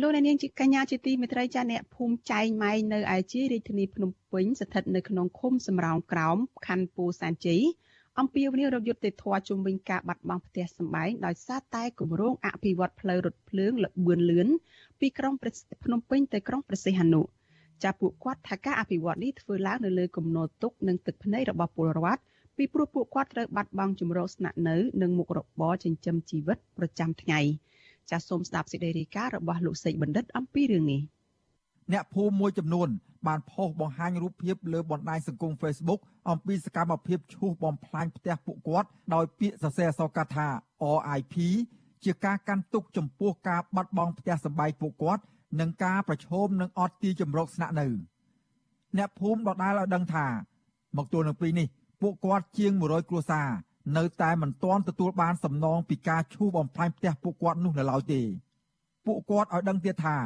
[0.00, 7.62] លោកអ្នកនាងជាកញ្ញាជាទីមេត្រីចាអ្នកភូមិចែងម៉ៃនៅឯជារាជធានីភ្នំពេញស្ថិតនៅក្នុងឃុំសំរោងក្រោមខណ្ឌពូសានជ័យ
[8.18, 14.48] អំពាវនាវរកយុត្តិធម៌ជុំវិញការបាត់បង់ផ្ទះសម្បែងដោយសារតែគម្រោងអភិវឌ្ឍផ្លូវរថភ្លើងលបឿនលឿន
[15.00, 15.34] ពីក្រុង
[15.84, 17.22] ភ្នំពេញទៅក្រុងព្រះសីហនុ
[17.82, 22.22] ចាពួកគាត់ថាការអភិវឌ្ឍនេះធ្វើឡើងនៅលើគំនរទុកនិងទឹកភ្នែករបស់ពលរដ្ឋ
[22.56, 27.40] ពីព្រោះពួកគាត់ត្រូវបាត់បង់ជំរកស្នាក់នៅនិងមុខរបរចិញ្ចឹមជីវិតប្រចាំថ្ងៃ។
[28.10, 31.00] ចាសសូមស្ដាប់សេចក្តីរាយការណ៍របស់លោកសេកបណ្ឌិតអំពីរឿងនេះ
[31.92, 32.88] អ្នកភូមិមួយចំនួន
[33.26, 40.46] បានផុសបង្ហាញរូបភាពលើបណ្ដាញសង្គម Facebook អំពីសកម្មភាពឈូសបំផ្លាញផ្ទះពួកគាត់ដោយពាក្យសរសេរអក្សរកាត់ថា
[40.96, 41.34] RIP
[42.04, 45.22] ជាការកាន់ទុកចំពោះការបាត់បង់ផ្ទះសម្បែងពួកគាត់
[45.60, 47.86] និងការប្រឈមនឹងអត់ទីជំរកស្នាក់នៅ
[48.98, 50.26] អ្នកភូមិដដែលឲ្យដឹងថា
[50.96, 51.66] មកទល់នឹងពេលនេះ
[52.02, 53.48] ពួកគាត់ជាង100គ្រួសារ
[53.96, 58.22] នៅតែមិនទាន់ទទួលបានសំណងពីការឈូសបំផ្លាញផ្ទះពួកគាត់នោះនៅឡើយទេ
[59.06, 60.16] ពួកគាត់ឲ្យដឹងទៀតថា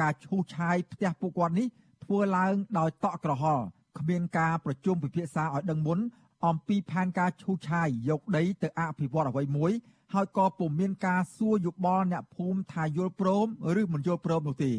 [0.00, 1.66] ការឈូសឆាយផ្ទះពួកគាត់នេះ
[2.04, 3.64] ធ្វើឡើងដោយតក់ក្រហល់
[3.98, 5.98] គ្មានការប្រជុំពិភាក្សាឲ្យដឹងមុន
[6.46, 9.72] អំពីផែនការឈូសឆាយយកដីទៅអភិវឌ្ឍអ្វីមួយ
[10.12, 13.46] ហើយក៏ពុំមានការសួរយោបល់អ្នកភូមិថាយល់ព្រម
[13.80, 14.72] ឬមិនយល់ព្រមនោះទេ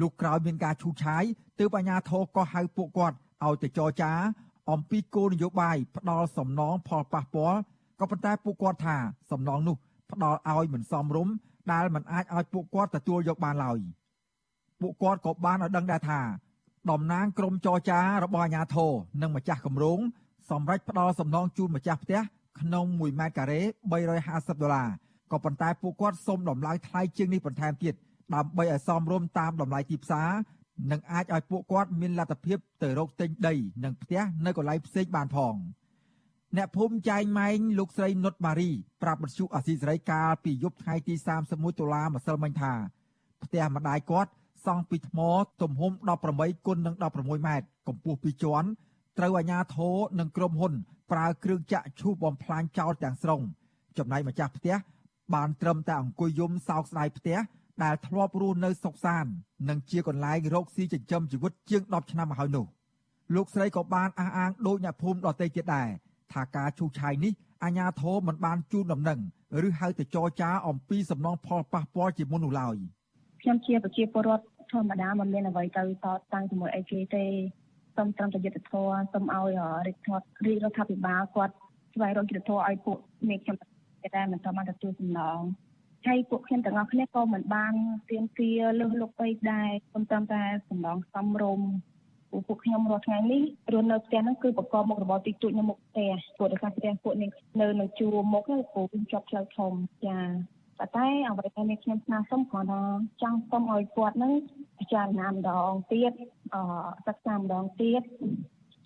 [0.00, 1.24] លុះក្រោយមានការឈូសឆាយ
[1.58, 4.12] ទើបអាជ្ញាធរក៏ហៅពួកគាត់ឲ្យទៅចរចា
[4.70, 7.58] អំពីគោលនយោបាយផ្ដាល់សំណងផលប៉ះពាល់
[8.00, 8.96] ក៏ប៉ុន្តែពួកគាត់ថា
[9.30, 9.76] សំណងនោះ
[10.10, 11.34] ផ្ដាល់ឲ្យមិនសមរម្យ
[11.72, 13.78] ដែលមិនអាចឲ្យពួកគាត់ទទួលយកបានឡើយ
[14.80, 16.20] ពួកគាត់ក៏បានឲ្យដឹងដែរថា
[16.90, 18.92] តំណាងក្រុមចរចារបស់អាជ្ញាធរ
[19.22, 19.98] និងម្ចាស់គម្រោង
[20.50, 22.20] សម្រេចផ្ដាល់សំណងជូនម្ចាស់ផ្ទះ
[22.60, 23.60] ក្នុង1ម៉ែត្រការ៉េ
[24.12, 24.88] 350ដុល្លារ
[25.32, 27.94] ក៏ប៉ុន្តែពួកគាត់សូមដំឡើងថ្លៃជាងនេះបន្ថែមទៀត
[28.34, 30.28] ដើម្បីឲ្យសមរម្យតាមតម្លៃទីផ្សារ
[30.90, 33.54] និងអាចឲ្យពួកគាត់មានលទ្ធភាពទៅរកទិញដី
[33.84, 35.54] និងផ្ទះនៅកន្លែងផ្សេងបានផង
[36.56, 38.70] អ្នកភូមិចែងម៉ែងលោកស្រីនុតម៉ារី
[39.02, 41.14] ប្រាប់បទសុអាស៊ីសេរីកាលពីយប់ថ្ងៃទី
[41.46, 42.72] 31តុលាម្សិលមិញថា
[43.42, 44.30] ផ្ទះម្ដាយគាត់
[44.66, 45.20] សង់ពីថ្ម
[45.62, 45.92] ទំហំ
[46.30, 48.68] 18គុណនឹង16ម៉ែត្រកម្ពស់2ជាន់
[49.18, 50.72] ត្រូវអាជ្ញាធរនិងក្រុមហ៊ុន
[51.12, 53.40] ប្រើគ្រឿងចាក់ឈូសបំផ្លាញចោលទាំងស្រុង
[53.98, 54.76] ចំណែកម្ចាស់ផ្ទះ
[55.34, 57.38] បានត្រឹមតែអង្គុយយំសោកស្ដាយផ្ទះ
[57.82, 59.30] ដែលធ្លាប់រស់នៅសុខសាន្ត
[59.68, 62.66] និងជាកន្លែងរកស៊ីចិញ្ចឹមជីវិតជាង10ឆ្នាំមកហើយនោះ
[63.34, 65.88] លោកស្រីក៏បានអះអាងដូចអ្នកភូមិដទៃទៀតដែរ
[66.32, 67.32] ថាការឈូសឆាយនេះ
[67.64, 69.20] អាជ្ញាធរមិនបានជូនដំណឹង
[69.66, 72.76] ឬហៅទៅចរចាអំពីសំណងផលប៉ះពាល់ជាមុននោះឡើយ
[73.42, 77.24] ខ្ញុំជាប្រជាពលរដ្ឋធម្មតាមិនមានអ្វីទៅតតាំងជាមួយអីគេទេ
[77.96, 79.48] សូមត្រឹមតែយុទ្ធធរសូមឲ្យ
[79.86, 81.54] រាជរដ្ឋរាជរដ្ឋាភិបាលគាត់
[81.94, 82.98] ស្វែងរកយុទ្ធធរឲ្យពួក
[83.28, 83.56] មេខ្ញុំ
[84.02, 85.40] គេដែរមិនត្រូវបានទទួលសំណង
[86.06, 87.74] ហើយពួកខ្ញុំទាំងអស់គ្នាក៏មិនបាន
[88.10, 88.50] ទៀមទា
[88.80, 91.60] លើសលុបពេកដែរសូមត្រឹមតែសំណងសំរុំ
[92.46, 93.42] ពួកខ្ញុំរាល់ថ្ងៃនេះ
[93.72, 97.30] រស់នៅផ្ទះហ្នឹងគឺប្រកបមុខរបរទីទួចនៅមុខផ្ទះពួកដោយសារផ្ទះពួកនេះ
[97.60, 99.72] នៅនៅជួរមុខហ្នឹងព្រោះខ្ញុំជាប់ផ្លូវធំ
[100.06, 100.18] ចា
[100.78, 102.82] ប៉ុន្តែអ្វីដែលខ្ញុំស្នើសុំគ្រាន់តែ
[103.22, 104.32] ចង់សុំឲ្យគាត់ហ្នឹង
[104.78, 106.12] ពិចារណាម្ដងទៀត
[106.54, 106.62] អឺ
[107.06, 108.02] សិក្សាម្ដងទៀត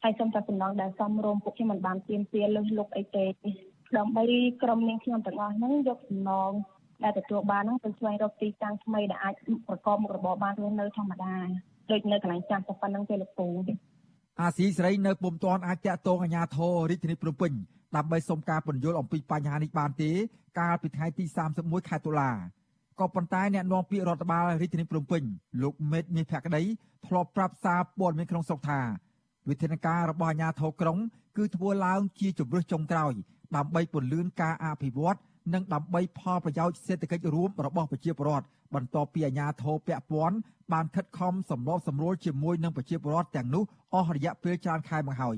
[0.02, 3.26] ហើយសូមតែសំណងដែលសំរុំពួកខ្ញុំមិនបានទៀមទាលើសលុបអីទេ
[3.96, 4.24] ដើម្បី
[4.62, 6.52] ក្រុមនាងខ្ញុំទាំងអស់ហ្នឹងយកសំណង
[7.02, 9.34] ដែលទទួលបានហ្នឹងទៅស្វែងរកទីតាំងថ្មីដែលអាច
[9.68, 11.34] ប្រកបមុខរបរបានរស់នៅធម្មតា
[11.90, 13.48] ដូចនៅកន្លែងចាស់តែប៉ុណ្្នឹងទេលោកពូ
[14.40, 17.52] អាស៊ីសេរីនៅពុំទាន់អាចតាក់ទងអាជ្ញាធររាជធានីភ្នំពេញ
[17.96, 20.10] ដើម្បីសុំការពន្យល់អំពីបញ្ហានេះបានទេ
[20.60, 21.24] កាលពីថ្ងៃទី
[21.56, 22.30] 31ខែតុលា
[23.00, 25.22] ក៏ប៉ុន្តែអ្នកនាំពាក្យរដ្ឋបាលរាជធានីភ្នំពេញ
[25.62, 26.62] លោកមេតមាសភក្តី
[27.06, 28.80] ធ្លាប់ប្រាប់សារព័ត៌មានក្នុងស្រុកថា
[29.48, 30.98] វិធានការរបស់អាជ្ញាធរក្រុង
[31.36, 33.12] គឺធ្វើឡើងជាជំរើសចុងក្រោយ
[33.56, 35.18] ដើម្បីពន្លឿនការអភិវឌ្ឍ
[35.54, 40.36] និងដើម្បីផលប្រយោជន៍សេដ្ឋកិច្ចរួមរបស់ប្រជាពលរដ្ឋបន្ទាប់ពីអាជ្ញាធរពាក់ព័ន្ធ
[40.72, 43.64] បានខិតខំសម្របសម្រួលជាមួយនឹងប្រជាពលរដ្ឋទាំងនោះ
[43.94, 45.36] អស់រយៈពេលច្រើនខែមកហើយ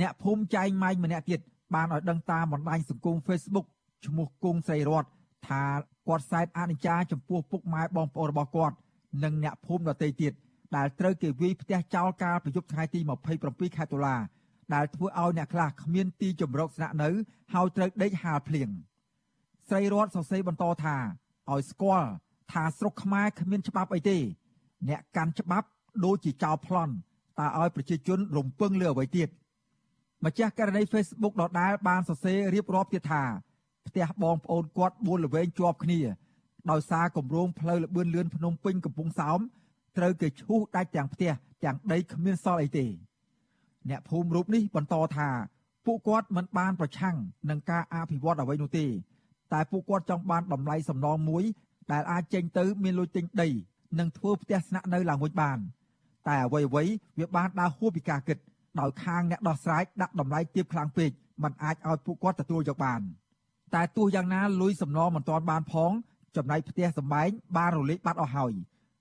[0.00, 1.40] អ្នកភូមិចែងម៉ៃម្នាក់ទៀត
[1.74, 3.66] បានឲ្យដឹងតាមបណ្ដាញសង្គម Facebook
[4.06, 5.04] ឈ្មោះគង់ស្រីរត
[5.46, 5.62] ថា
[6.08, 8.74] គាត់សែតអនិច្ចាចំពោះពុកម៉ែបងប្អូនរបស់គាត់
[9.22, 10.32] និងអ្នកភូមិដទៃទៀត
[10.76, 13.00] ដែលត្រូវគេវាយផ្ទះចោលកាលពីយប់ថ្ងៃទី
[13.38, 14.16] 27ខែតុលា
[14.74, 17.10] ដែលធ្វើឲ្យអ្នកខ្លះគ្មានទីជម្រកស្នាក់នៅ
[17.54, 18.68] ហើយត្រូវដេកហាលភ្លៀង
[19.68, 20.96] ស្រីរតសរសេរបន្តថា
[21.50, 22.08] ឲ្យស្គាល់
[22.52, 24.18] ថាស្រុកខ្មែរគ្មានច្បាប់អីទេ
[24.88, 25.66] អ្នកកាន់ច្បាប់
[26.04, 26.92] ដូចជាចោលប្លន់
[27.38, 29.28] តើឲ្យប្រជាជនរំពឹងលើអ្វីទៀត
[30.24, 33.22] ម្ចាស់ករណី Facebook ដដែលបានសរសេររៀបរាប់ទៀតថា
[33.86, 36.00] ផ្ទះបងប្អូនគាត់4ល្វែងជាប់គ្នា
[36.70, 39.38] ដោយសារគម្រោងផ្លូវលបឿនលឿនភ្នំពេញកំពង់សោម
[39.96, 41.32] ត្រូវគេឈូសដាច់ទាំងផ្ទះ
[41.64, 42.86] ទាំងដីគ្មានសល់អីទេ
[43.90, 45.28] អ្នកភូមិរូបនេះបន្តថា
[45.86, 47.16] ពួកគាត់មិនបានប្រឆាំង
[47.50, 48.86] នឹងការអភិវឌ្ឍអ្វីនោះទេ
[49.52, 51.44] តែពួកគាត់ចង់បានតម្លៃសំណងមួយ
[51.92, 53.48] ដែលអាចចេញទៅមានលុយទិញដី
[53.98, 55.58] និងធ្វើផ្ទះស្នាក់នៅឡើងវិញបាន
[56.28, 56.84] តែអ្វីអ្វី
[57.18, 58.38] វាបានដើរហួសពីការគិត
[58.80, 61.10] ដោយខាងអ្នកដោះស្រាយដាក់តម្លៃទាបខ្លាំងពេក
[61.42, 63.00] มันអាចឲ្យពួកគាត់ទទួលយកបាន
[63.74, 65.92] តែទោះយ៉ាងណាលុយសំណងមិនទាន់បានផង
[66.36, 68.52] ចំណែកផ្ទះសម្បែងបានរលាយបាត់អស់ហើយ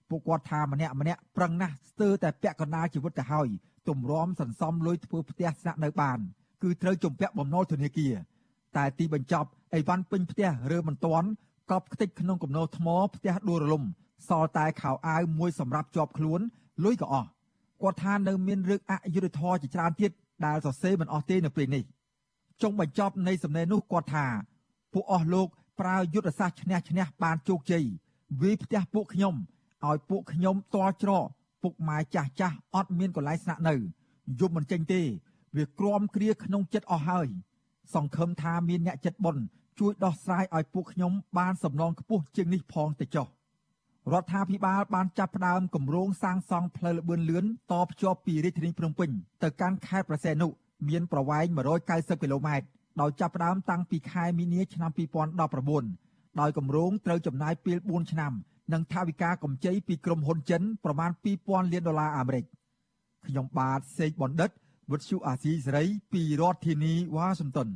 [0.10, 3.48] ពួកគាត់ថាម្នាក់ម្នាក់ប្រឹងណាស់ស្ទើរតែពាក់កណ្ដាលជីវិតទៅហើយ
[3.89, 6.20] ទម្រាំសន្សំលុយធ្វើផ្ទះស្នាក់នៅបាន
[6.64, 8.14] គឺត្រូវជំពាក់បំណុលធនាគារ
[8.78, 11.28] តែទីបញ្ចប់ អីវ៉ាន់ពេញផ្ទះរើមិនទាន់
[11.72, 13.84] កប់ខ្ទេចក្នុងគំនរថ្មផ្ទះដួលរលំ
[14.28, 16.40] សល់តែខោអាវមួយសម្រាប់ជាប់ខ្លួន
[16.84, 17.28] លុយក៏អស់
[17.82, 20.12] គាត់ថានៅមានរឿងអយុត្តិធម៌ជាច្រើនទៀត
[20.46, 21.84] ដែលសរសេរមិនអស់ទេនៅពេលនេះ
[22.62, 24.26] ចុងបញ្ចប់នៃសំណេរនោះគាត់ថា
[24.94, 25.48] ពួកអស់លោក
[25.80, 27.86] ប្រើយុទ្ធសាស្ត្រឈ្នះឈ្នះបានជោគជ័យ
[28.42, 29.36] វាយផ្ទះពួកខ្ញុំ
[29.88, 31.26] ឲ្យពួកខ្ញុំតល់ច្រក
[31.64, 33.76] ពុកម៉ែចាស់ចាស់អត់មានកន្លែងស្នាក់នៅ
[34.40, 35.02] យំមិនចេញទេ
[35.56, 37.28] វាក្រំគ្រាក្នុងចិត្តអស់ហើយ
[37.94, 39.44] សង្ឃឹមថាមានអ្នកចិត្តបុណ្យ
[39.80, 43.28] ជួយដោះស្រាយឲ្យពួកខ្ញុំបានសំណងខ្ពស់ជាងនេះផងទៅចុះ
[44.14, 49.10] រដ្ឋាភិបាលបានចាប់ផ្ដើមគម្រោងសាងសង់ផ្លូវលបឿនលឿនតភ្ជាប់ពីរាជធានីភ្នំពេញ
[49.44, 50.48] ទៅកាន់ខេត្តប្រសេនុ
[50.90, 51.46] មានប្រវែង
[51.84, 52.66] 190គីឡូម៉ែត្រ
[53.02, 54.92] ដោយចាប់ផ្ដើមតាំងពីខែមីនាឆ្នាំ
[55.66, 58.34] 2019ដោយគម្រោងត្រូវចំណាយពេល4ឆ្នាំ
[58.74, 61.12] និងថវិកាកម្ចីពីក្រុមហ៊ុនចិនប្រមាណ
[61.42, 62.46] 2000លានដុល្លារអាមេរិក
[63.28, 64.52] ខ្ញុំបាទសេកបណ្ឌិត
[64.92, 67.70] វិទ្យុអាស៊ីសេរីពីរដ្ឋធានីវ៉ាស៊ីនតោន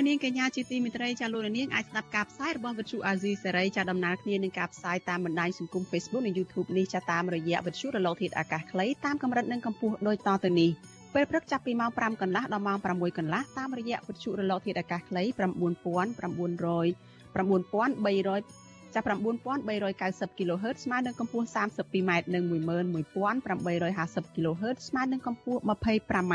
[0.00, 10.70] លោកនាងកញ្ញាជាទីមេត្រីចាលោកនាងអាចស្ដាប់ការផ្សាយរបស់វិទ្យុអាស៊ីសេរីចាដំណើរគ្នានឹងការផ្សាយតាមបណ្ដាញសង្គម Facebook និង YouTube នេះចាតាមរយៈវិទ្យុរលកធាតុអាកាសខ្លីតាមកម្រិតនិងកម្ពស់ដូចតទៅនេះ
[11.14, 15.36] ពេលព្រឹកចាប់ពីម៉ោង5កន្លះដល់ម៉ោង6កន្លះតាមរយៈវិទ្យុរលកធាតុអាកាសខ្លី9900
[17.34, 26.34] 9300ចាប់9390 kHz ស្មើនឹងកម្ពស់ 32m និង11850 kHz ស្មើនឹងកម្ពស់ 25m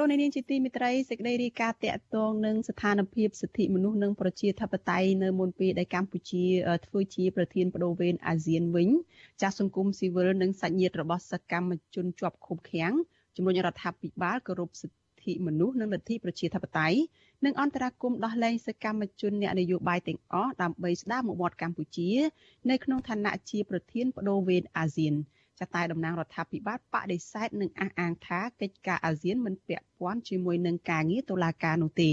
[0.00, 6.44] លនានាងជាទីមិត្តរីសេចក្តីរាយការណ៍តាក់ទងនឹងស្ថានភាពសិទ្ធិមនុស្សនិងប្រជាធិបតេយ្យនៅមុនពេលដែលកម្ពុជា
[6.86, 8.88] ធ្វើជាប្រធានបដូវវេនអាស៊ានវិញ
[9.40, 12.92] ចាស់សង្គមស៊ីវិលនិងសាច់ញាតិរបស់សកម្មជនជាប់ឃុំឃាំង
[13.36, 16.98] ជំរុញរដ្ឋាភិបាលគោរពសិទ្ធិមនុស្សនិងលទ្ធិប្រជាធិបតេយ្យ
[17.44, 22.10] និងអន្តរាគមន៍ដោះលែងសកម្មជនអ្នកនយោបាយទាំងអស់ដើម្បីស្ដារមុខមាត់កម្ពុជា
[22.70, 25.14] នៅក្នុងឋានៈជាប្រធានបដូវវេនអាស៊ាន
[25.60, 32.10] ចាតែតំណាងរដ្ឋាភិបាលបដិសេធនិងអះអាងថាកិច្ចការអាស៊ានមិនពាក់ ព័ន្ធជាមួយនឹងការងារតុលាការនោះទេ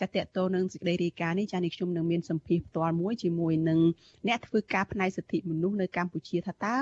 [0.00, 3.80] ចាតកតទៅនឹងសេចក្តីរាយការណ៍នេះចានេះខ្ញុំនឹងមានសម្ភារផ្ទាល់មួយជាមួយនឹង
[4.28, 6.76] អ្នកធ្វើការផ្នែកសិទ្ធិមនុស្សនៅកម្ពុជាថាតើ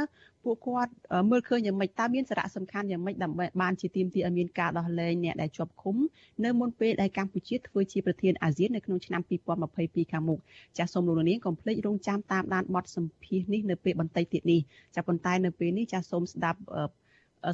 [0.45, 0.93] ពួកគាត់
[1.31, 5.97] មើលឃើញយ៉ាងម៉េចតើមានសារៈសំខាន់យ៉ាងម៉េចដើម្បីបានជាទីមទីឲ្យមានការដោះលែងអ្នកដែលជាប់ឃុំ
[6.45, 9.23] នៅមុនពេលដែលកម្ពុជាធ្វើជាប្រធានអាស៊ាននៅក្នុងឆ្នាំ
[9.67, 10.39] 2022ខាងមុខ
[10.79, 14.61] ចាសសូមលោកនាងកុំភ្លេចរងចាំតាមដានបទសម្ភាសន៍នេះនៅពេលបន្តិចទៀតនេះ
[14.97, 16.61] ចាប៉ុន្តែនៅពេលនេះចាសសូមស្ដាប់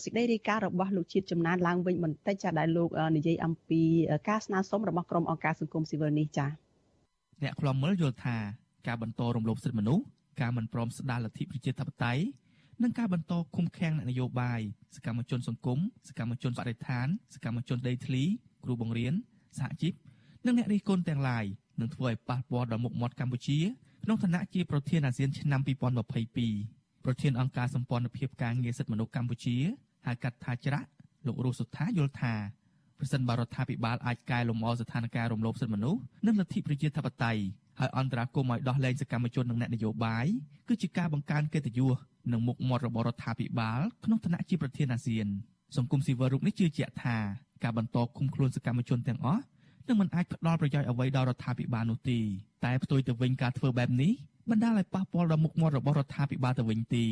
[0.05, 3.83] សេចក្តីរាយការណ៍របស់លោកជាតិចំណានឡើងវិញបន្តិចចាដែលលោកនិយាយអំពី
[4.29, 6.47] ការស្នើសុំរបស់ក្រុមអង្គការសង្គមស៊ីវិលនេះចា
[7.43, 8.37] អ្នកខ្លំមើលយល់ថា
[8.87, 10.05] ការបន្តរំលោភសិទ្ធិមនុស្ស
[10.41, 12.23] ការមិនព្រមស្ដារលទ្ធិប្រជាធិបតេយ្យ
[12.83, 14.61] និងការបន្តឃុំឃាំងអ្នកនយោបាយ
[14.97, 15.79] សកម្មជនសង្គម
[16.09, 18.23] សកម្មជនបរិស្ថានសកម្មជនដីធ្លី
[18.65, 19.15] គ្រូបង្រៀន
[19.59, 19.93] សហជីព
[20.47, 21.45] និងអ្នករិះគន់ទាំងឡាយ
[21.81, 23.59] នឹងធ្វើឲ្យប៉ះពាល់ដល់មុខមាត់កម្ពុជា
[24.05, 26.78] ក្នុងឋានៈជាប្រធានអាស៊ានឆ្នាំ2022
[27.09, 29.57] ប្រធានអង្គការសម្ព័ន្ធភាពការងារសិទ្ធិមនុស្សកម្ពុជា
[30.07, 30.89] ហៅកាត់ថាច្រាក់
[31.27, 32.35] លោករស់សុថាយល់ថា
[32.99, 37.43] ប្រសិនបរដ្ឋាភិបាលអាចកែលម្អស្ថានភាពរំលោភសិទ្ធិមនុស្សនិងលទ្ធិប្រជាធិបតេយ្យ
[37.81, 40.27] ហើយអន្តរាគមន៍ឲ្យដោះលែងសកម្មជននិងអ្នកនយោបាយ
[40.69, 41.97] គឺជាការបង្កើនកិត្តិយស
[42.33, 45.27] និងមុខមាត់របស់រដ្ឋាភិបាលក្នុងឋានៈជាប្រធានអាស៊ាន
[45.77, 47.17] សង្គមស៊ីវិលរូបនេះជឿជាក់ថា
[47.65, 49.43] ការបន្តឃុំខ្លួនសកម្មជនទាំងអស់
[49.89, 52.19] នឹងមិនអាចផ្ដល់ប្រយោជន៍អ្វីដល់រដ្ឋាភិបាលនោះទេ
[52.65, 54.13] តែផ្ទុយទៅវិញការធ្វើបែបនេះ
[54.51, 57.09] បណ្ដាលឲ្យប៉ះពាល់ដល់មុខមាត់របស់រដ្ឋាភិបាលទៅវិញទេឥ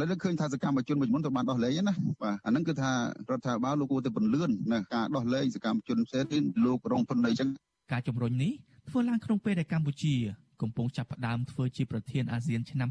[0.00, 2.90] ឡូវឃើញថាសកម្មជនមួយចំនួនត្រូវបានដោះលែងណាបាទអាហ្នឹងគឺថា
[3.30, 7.48] រដ្ឋាភិបាលលោកគួរតែពន្លឿនណាការដោះលែងសកម្មជនផ្សេងទៀតលោករងធនអីចឹង
[7.92, 8.52] ការជំរុញនេះ
[8.88, 10.14] ធ្វើឡើងក្នុងពេលដែលកម្ពុជា
[10.62, 12.88] កំពុងចាប់ផ្ដើមធ្វើជាប្រធានអាស៊ានឆ្នាំ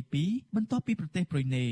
[0.00, 1.64] 2022បន្ទាប់ពីប្រទេសប្រ៊ុយណេ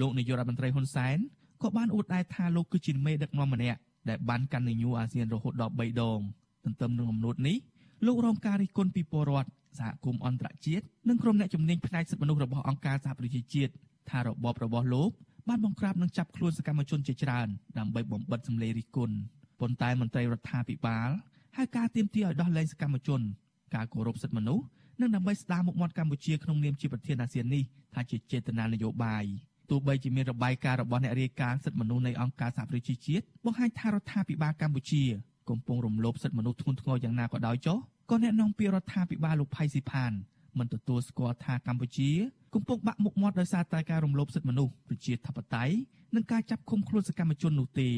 [0.00, 1.18] លោកនាយករដ្ឋមន្ត្រីហ៊ុនសែន
[1.62, 3.78] ក៏បានអួតដែរថាលោកគឺជាមេដឹកនាំម្នាក់
[4.08, 6.20] ដែលបានកាន់នញូអាស៊ានរហូតដល់3ដង
[6.64, 7.56] ទន្ទឹមនឹងអំណួតនេះ
[8.06, 9.48] លោករងការរិះគន់ពីពលរដ្ឋ
[9.78, 13.72] សហគមន៍អន្តរជាតិនិងក្រុមអ្នកជំនាញផ្នែកសិទ្ធិមនុស្សរបស់អង្គការសហប្រជាជាតិ
[14.10, 15.10] ថារបបរបស់លោក
[15.48, 17.48] បានបង្ក្រាបនិងចាប់ខ្លួនសកម្មជនជាច្រើន
[17.78, 19.16] ដើម្បីបំបិតសម្លេងរិះគន់
[19.60, 21.08] ប៉ុន្តែមន្ត្រីរដ្ឋាភិបាល
[21.56, 23.20] ហើយការទៀមទាឲ្យដោះលែងសកម្មជន
[23.74, 24.64] ការគោរពសិទ្ធិមនុស្ស
[25.00, 27.62] និងដើម្បីស្ដារមុខមាត់កម្ពុជាក្នុងនាមជាប្រធានអាស៊ាននេះ
[27.94, 29.24] ថាជាចេតនានយោបាយ
[29.70, 35.02] ទោះបីជាមានរបាយការណ៍របស់អ្នករាយការណ៍សិទ្ធិមនុស្សនៃអង្គការសហប្រជាជាតិបង្ហាញថារដ្ឋាភិបាលកម្ពុជា
[35.50, 37.78] កំពុងរំលោភសិទ្ធិមនុស្សធ្ងន់ធ្ងរយ៉ាងណាក៏ដោយចុះ
[38.10, 40.12] ក៏អ្នកនាំពាក្យរដ្ឋាភិបាលលោកផៃស៊ីផាន
[40.58, 42.10] មិនទទួលស្គាល់ថាកម្ពុជា
[42.54, 45.74] កំពុងបាក់មុខមាត់ដោយសារតែការរំលោភសិទ្ធិមនុស្សប្រជាធិបតេយ្យ
[46.14, 47.90] និងការចាប់ឃុំខ្លួនសកម្មជននោះទេ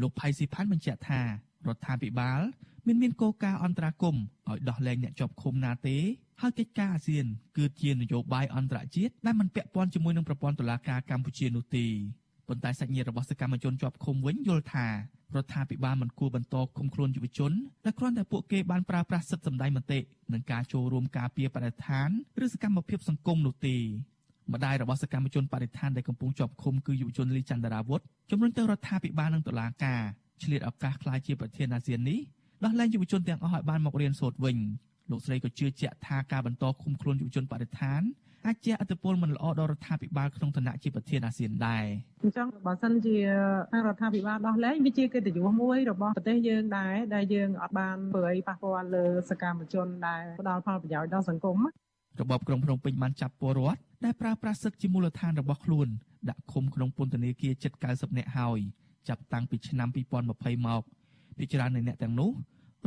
[0.00, 1.26] លោកផៃស៊ីផានបញ្ជាក់ថារ
[1.74, 2.40] ដ្ឋាភិបាល
[2.86, 5.96] មិនមានគោលការណ៍អន្តរាគមឲ្យដោះលែងអ្នកជាប់ឃុំណាទេ
[6.40, 11.86] ហើយកិច្ចការអាស៊ានគឺជានយោបាយអន្តរជាតិដែលមិនពាក់ព័ន្ធជាមួយនឹងប្រព័ន្ធតុលាការកម្ពុជានោះទេ
[12.48, 14.86] ប៉ុន្តែសាច់ញាតិរបស់សកម្មជនជាប់ឃុំវិញយល់ថា
[15.34, 17.52] រដ្ឋាភិបាលមិនគួរបន្តឃុំខ្លួនយុវជន
[17.84, 19.98] ដែលគ្រាន់តែពួកគេបានប្រើប្រាស់សិទ្ធិសម្ដែងមតិ
[20.32, 22.08] និងការចូលរួមការពារបរិស្ថាន
[22.44, 23.76] ឬសកម្មភាពសង្គមនោះទេ
[24.52, 28.00] ម្ដាយរបស់សកម្មជនបរិស្ថានដែលកំពុងជាប់ឃុំគឺយុវជនលីចន្ទរាវុធ
[28.30, 30.02] ជំរុញទៅរដ្ឋាភិបាលនិងតុលាការ
[30.42, 32.20] ឆ្លៀតឱកាសក្លាយជាប្រធានអាស៊ាននេះ
[32.64, 34.56] ដោះលែងយុវជនទាំងអស់ឲ្យបានមករៀនសូត្រវិញ
[35.10, 38.02] លោកស្រីក៏ជឿជាក់ថាការបន្តឃុំខ្លួនយុវជនបរិស្ថាន
[38.46, 41.84] អាចជាអត្តពលមិនល្អដល់រដ្ឋាភិបាលក្នុងឋានៈជាប្រធានអាស៊ានដែរ
[42.22, 43.16] អញ្ចឹងបើសិនជា
[43.72, 51.58] ខាងរដ្ឋាភិបាលដោះលែងវាជាកិត្តិយសមួយរបស់ប្រទេសយើងដែរដែលយើងអត់បានធ្វើអីប៉ះពាល់លើសកម្មជនដែលផ្ដល់ផលប្រយោជន៍ដល់សង្គម
[52.20, 55.88] របបក្រុងភ្នំពេញបានចាប់ពលរដ្ឋដែលប្រើប្រាស់សិទ្ធិជាមូលដ្ឋានរបស់ខ្លួន
[56.28, 58.58] ដាក់ឃុំក្នុងពន្ធនាគារជិត90នាក់ហើយ
[59.08, 59.88] ចាប់តាំងពីឆ្នាំ
[60.26, 60.82] 2020មក
[61.38, 62.30] ពិចារណាអ្នកទាំងនោះ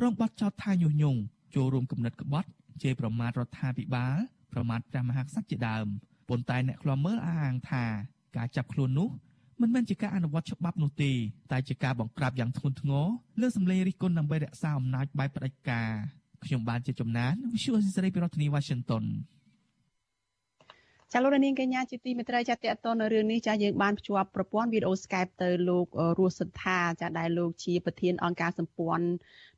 [0.02, 1.20] រងបាត់ចោទថាញុះញង់
[1.56, 2.50] ចូលរួមគំនិតក្បត់
[2.82, 4.16] ជេរប្រមាថរដ្ឋាភិបាល
[4.54, 5.86] ប្រមាថព្រះមហាក្សត្រជាដើម
[6.30, 7.84] ប៉ុន្តែអ្នកខ្លាំមើលអះអាងថា
[8.38, 9.10] ការចាប់ខ្លួននោះ
[9.62, 11.12] មិនមែនជាការអនុវត្តច្បាប់នោះទេ
[11.52, 13.06] តែជាការបង្ក្រាបយ៉ាងធ្ងន់ធ្ងរ
[13.42, 15.90] លើសម្លេងរិះគន់ដើម្បីរក្សាអំណាចបែបផ្ដាច់ការ
[16.46, 19.06] ខ្ញុំបានជាចំណាន Visual Society ពីរដ្ឋធានី Washington
[21.14, 25.88] ចាលោកនាងកញ្ញាជាទីមេត្រីចាតតទៅនៅរឿងនេះចាយើងបានភ្ជាប់ប្រព័ន្ធវីដេអូ Skype ទៅលោក
[26.20, 29.06] រស់សន្តាចាដែលលោកជាប្រធានអង្គការសម្ព័ន្ធ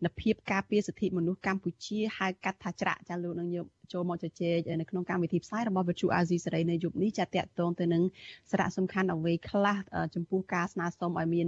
[0.05, 7.43] នភាពការពារសិទ្ធិមនុស្សកម្ពុជាហៅកាត់ថាច្រាក់ចាលោកនឹងយក ចូលមកជជែកនៅក្នុងកម្មវិធីផ្សាយរបស់វិទ្យុអាស៊ីសេរីនៅយប់នេះចាតតទៅ
[7.79, 8.03] ទៅនឹង
[8.51, 9.77] សារៈសំខាន់អ្វីខ្លះ
[10.15, 11.47] ចំពោះការស្នើសុំឲ្យមាន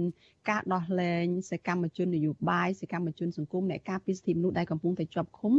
[0.50, 5.52] ការដោះលែងសកម្មជននយោបាយសកម្មជនសង្គមអ្នកការពារសិទ្ធិមនុស្សដែលកំពុងតែជាប់ឃុំ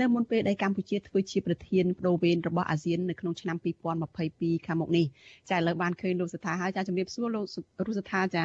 [0.00, 3.56] នៅមុនពេលដែលកម្ពុជាធ្វើជាប្រធានបដូវវេនរបស់អាស៊ាននៅក្នុងឆ្នាំ
[4.10, 5.06] 2022ខាងមុខនេះ
[5.50, 7.44] ចាឥឡូវបានឃើញលោកស្ថាហើយចាជំរាបសួរលោក
[7.86, 8.44] រុស្ថាចា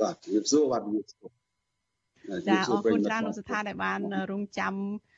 [0.00, 1.40] បាទជំរាបសួរបាទជំរាបសួរ
[2.48, 5.09] ចាអរគុណច្រើនលោកស្ថាដែលបានរងចាំអឺ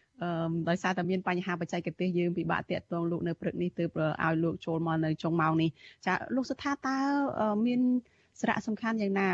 [0.68, 5.70] ដោយសារតែមានបញ្ហាបច្ចេកទេសយើងពិបាកតាក់ទងលោកនៅព្រឹកនេះទើបឲ្យលោកចូលមកនៅចុងម៉ោងនេះ
[6.06, 6.96] ចាលោកស្ថាតើ
[7.66, 7.80] មាន
[8.40, 9.28] សារៈសំខាន់យ៉ាងណា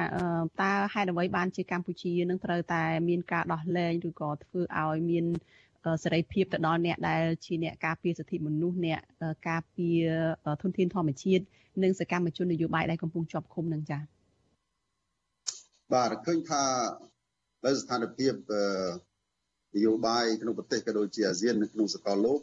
[0.63, 5.27] តើហេតុអ្វីបានជាកម្ពុជានឹងត្រូវតែមានការដោះលែងឬក៏ធ្វើឲ្យមាន
[6.03, 9.01] សេរីភាពទៅដល់អ្នកដែលជាអ្នកការពារសិទ្ធិមនុស្សអ្នក
[9.49, 10.01] ការពារ
[10.63, 11.45] ធនធានធម្មជាតិ
[11.83, 14.03] និងសកម្មជននយោបាយដែលកំពុងជាប់ឃុំនឹងចា៎
[15.93, 16.63] បាទឃើញថា
[17.65, 18.33] ដោយស្ថានភាព
[19.75, 22.41] នយោបាយក្នុងប្រទេសក៏ដូចជាអាស៊ាននៅក្នុងសកលលោក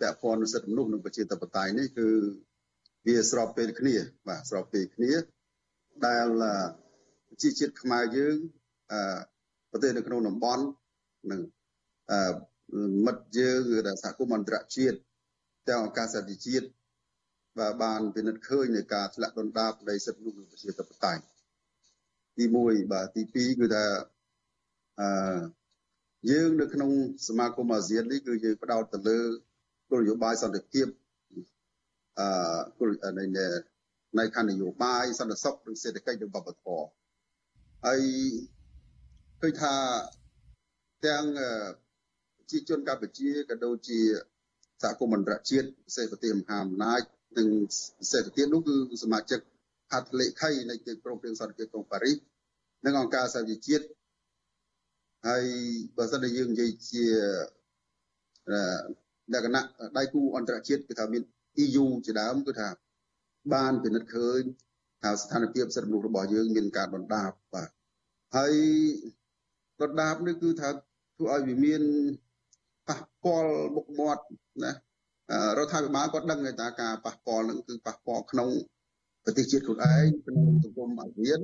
[0.00, 2.08] ពាក់ព័ន្ធនឹងសិទ្ធិមនុស្សនិងប្រជាធិបតេយ្យនេះគឺ
[3.06, 3.94] វាស្របពេលគ្នា
[4.28, 5.12] បាទស្របពេលគ្នា
[6.06, 6.26] ដែល
[7.28, 8.36] ប្រជាជាតិខ្មែរយើង
[9.70, 10.64] ប្រទេសនៅក្នុងតំបន់
[11.30, 11.40] និង
[13.06, 14.96] មិត្តយើងឬថាសហគមន៍អន្តរជាតិ
[15.68, 16.66] ទាំងអង្គការសហជីវជាតិ
[17.58, 21.22] បាទបានពិនិត្យឃើញនៃការធ្លាក់ដុនដាបនៃសិទ្ធិមនុស្សនិងប្រជាធិបតេយ្យ
[22.36, 23.84] ទី1បាទទី2គឺថា
[25.00, 25.08] អឺ
[26.30, 26.90] យើងនៅក្នុង
[27.28, 29.18] សមាគមអាស៊ាននេះគឺយើងផ្ដោតទៅលើ
[29.90, 30.86] គោលនយោបាយសន្តិភាព
[32.18, 33.24] អឺគោលនៃ
[34.18, 36.86] នៃខណ្ឌនយោបាយសន្តិសុខនិងសេដ្ឋកិច្ចនិងវប្បធម៌
[37.86, 38.02] ហើយ
[39.40, 39.74] ឃើញថា
[41.06, 41.24] ទាំង
[42.38, 44.00] ប្រជាជនកម្ពុជាក៏ដូចជា
[44.82, 47.02] សហគមន៍អន្តរជាតិពិសេសប្រទេសមហាអំណាច
[47.38, 47.48] និង
[48.00, 48.74] ពិសេសទៅទៀតនោះគឺ
[49.04, 49.40] សមាជិក
[49.92, 52.16] ហត្ថលេខីនៃកិច្ចព្រមព្រៀងសន្តិភាពក្រុងប៉ារីស
[52.84, 53.84] និងអង្គការសហជីវជាតិ
[55.26, 55.44] ហើយ
[55.96, 57.04] បើសិនជាយើងនិយាយជា
[59.32, 59.62] លក្ខណៈ
[59.96, 61.22] ដៃគូអន្តរជាតិគឺថាមាន
[61.64, 62.68] EU ជាដើមគឺថា
[63.54, 64.40] បានពិនិត្យឃើញ
[65.02, 67.68] ថាស្ថានភាពសិទ្ធិមនុស្សរបស់យើងមានការដុនដាបបាទ
[68.36, 68.54] ហើយ
[69.80, 70.68] ដុនដាបនេះគឺថា
[71.16, 71.82] ធ្វើឲ្យវាមាន
[72.88, 74.22] ប៉ះពាល់មុខមាត់
[74.64, 78.48] ណារដ្ឋាភិបាលគាត់ដឹងថាការប៉ះពាល់នឹងគឺប៉ះពាល់ក្នុង
[79.24, 81.40] ប្រទេសជាតិខ្លួនឯងក្នុងសង្គមអាស៊ាន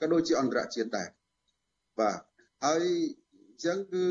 [0.00, 1.08] ក៏ដូចជាអន្តរជាតិដែរ
[2.00, 2.18] បាទ
[2.64, 2.82] ហើយ
[3.34, 4.06] អញ្ចឹងគឺ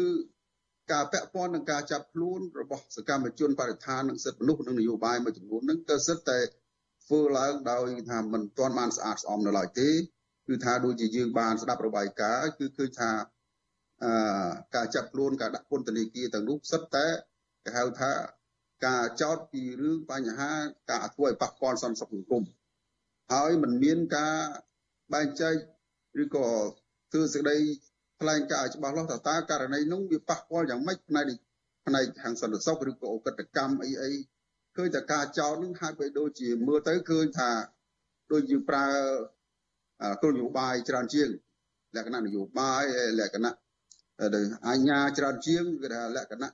[0.91, 6.39] ការពាក់ព័ន្ធនឹងការចាប់ខ្លួនរបស់សកម្មជនបរិស្ថាននិងសិទ្ធិមនុស្សនិងនយោបាយមួយចំនួនហ្នឹងក៏សិតតែ
[7.06, 9.89] ធ្វើឡើងដោយថាមិនទាន់បានស្អាតស្អំនៅឡើយទេ
[10.47, 13.12] គឺថាដូចជាយើងបានស្ដាប់របាយការណ៍គឺឃើញថា
[14.04, 14.12] អឺ
[14.76, 17.08] ការចាប់ខ្លួនការដាក់ពន្ធនាគារទាំងនោះសិតតែ
[17.64, 18.12] គេហៅថា
[18.86, 20.51] ការចោតពីរឿងបញ្ហា
[20.89, 22.43] ការអធ្វើឲ្យប៉ះពាល់សន្តិសុខសង្គម
[23.34, 24.36] ហើយមិនមានការ
[25.14, 25.56] បែងចែក
[26.24, 26.47] ឬក៏
[27.12, 27.58] ធ្វើសេចក្តី
[28.24, 31.26] ថ្លែងការណ៍ច្បាស់លាស់ថាតើករណីនោះវាប៉ះពាល់យ៉ាងម៉េចផ្នែក
[31.88, 34.12] ផ្នែកខាងសន្តិសុខឬក៏អកតកម្មអីអី
[34.76, 37.52] ឃើញតែការចោទនឹងហាក់បីដូចជាមើលទៅឃើញថា
[38.32, 38.86] ដូចយើងប្រើ
[40.22, 41.30] គោលនយោបាយច្រើនជាង
[41.96, 42.84] លក្ខណៈនយោបាយ
[43.20, 43.54] លក្ខណៈ
[44.68, 46.50] អញ្ញាច្រើនជាងគឺថាលក្ខណៈ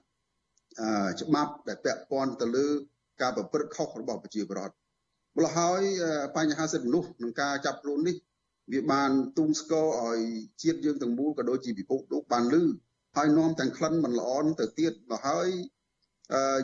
[1.22, 2.68] ច្បាប់ដែលពាក់ព័ន្ធទៅលើ
[3.22, 4.76] ការប្រព្រឹត្តខុសរបស់ប្រជាពលរដ្ឋ
[5.38, 5.82] ម្ល៉េះហើយ
[6.38, 8.16] បញ្ហាសិទ្ធិមនុស្សនិងការចាប់ខ្លួននេះ
[8.72, 10.20] វាបានទូងស្គរឲ្យ
[10.62, 12.64] ជាតិយើងទាំងមូលក៏ដូចជាពិភពលោកបានលឺ
[13.18, 15.50] ហើយនាំទាំងក្លិនមិនល្អទៅទៀតមកហើយ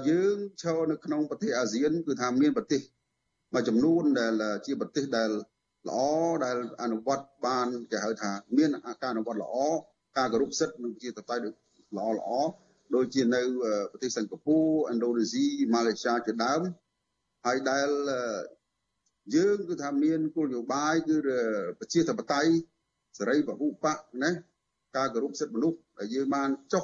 [0.09, 2.81] យើងឈរនៅក្នុងប្រទេសអាស៊ានគឺថាមានប្រទេស
[3.53, 4.33] មួយចំនួនដែល
[4.65, 5.31] ជាប្រទេសដែល
[5.87, 5.99] ល្អ
[6.45, 8.69] ដែលអនុវត្តបានគេហៅថាមាន
[9.01, 9.55] ការអនុវត្តល្អ
[10.17, 12.29] ការគោរពសិទ្ធិនិងជាតតៃល្អល្អ
[12.95, 13.41] ដូចជានៅ
[13.91, 16.61] ប្រទេសសិង្ហបុរីឥណ្ឌូនេស៊ីម៉ាឡេស៊ីជាដើម
[17.45, 17.89] ហើយដែល
[19.33, 21.15] យើងគឺថាមានគោលនយោបាយគឺ
[21.79, 22.51] ប្រជាធិបតេយ្យ
[23.17, 24.31] សេរីពហុបកណា
[24.97, 26.83] ការគោរពសិទ្ធិមនុស្សដែលយើងបានចុះ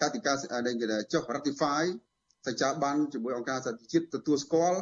[0.00, 0.32] កតិកា
[0.66, 1.82] ដែលគេចុះ ratify
[2.46, 4.80] សច្ចាប័នជាមួយអង្គការសហជីវជាតិទទួលស្គាល់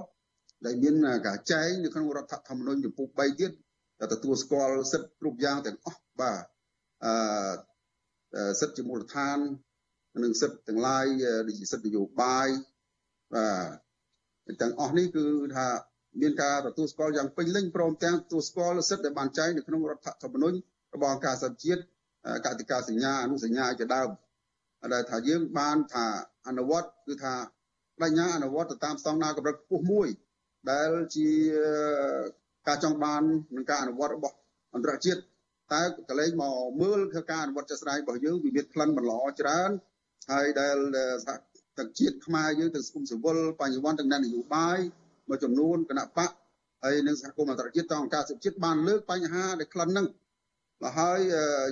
[0.67, 0.95] ដែលមាន
[1.27, 3.51] ការចែងនៅក្នុងរដ្ឋធម្មនុញ្ញចំពោះ3ទៀត
[4.01, 6.43] ដែលទទួលស្គាល់សិទ្ធិគ្រប់យ៉ាងទាំងអស់បាទ
[7.05, 9.39] អឺសិទ្ធិជាមូលដ្ឋាន
[10.23, 11.07] និងសិទ្ធិទាំងឡាយ
[11.47, 12.49] ដូចជាសិទ្ធិនយោបាយ
[13.35, 13.94] បាទ
[14.61, 15.25] ទាំងអស់នេះគឺ
[15.57, 15.67] ថា
[16.21, 20.57] មានការទទួលស្គាល់យ៉ាងពេញលេញព្រមទាំងទទួលស្គាល់សិទ្ធិដែលបានចែងនៅក្នុងរដ្ឋធម្មនុញ្ញ
[20.95, 21.81] របស់អង្គការសហជាតិ
[22.47, 24.09] កតិកាសញ្ញាអនុសញ្ញាជាដើម
[24.95, 26.07] ដែលថាយើងបានថា
[26.49, 27.35] អនុវត្តគឺថា
[28.03, 30.09] បញ្ញាអនុវត្តទៅតាមស្តង់ដារកម្រិតខ្ពស់មួយ
[30.71, 31.29] ដែលជា
[32.67, 33.23] ការចង់បាន
[33.57, 34.37] នឹងការអនុវត្តរបស់
[34.75, 35.21] អន្តរជាតិ
[35.73, 39.71] តែកលែងមកមើលគឺការអនុវត្តជាក់ស្ដែងរបស់យើងវាមានក្លិនមិនល្អច្រើន
[40.31, 40.77] ហើយដែល
[41.27, 41.37] សហ
[41.79, 44.79] ទាំងជាតិខ្មែរយើងទាំងសង្គមស៊ីវិលបញ្ញវន្តទាំងនយោបាយ
[45.29, 46.31] មួយចំនួនគណៈបក
[46.83, 50.07] ហើយនិងសហគមន៍អន្តរជាតិតអង្គការសិទ្ធិជាតិបានលើកបញ្ហាដែលក្លិនហ្នឹង
[50.83, 51.21] មកហើយ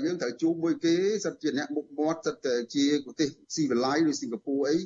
[0.05, 0.95] យើងត្រូវជួបមួយគេ
[1.25, 4.77] សិតជាអ្នកមុខមាត់សិតជាប្រទេសស៊ីវិល័យឬសិង្ហបុរីអី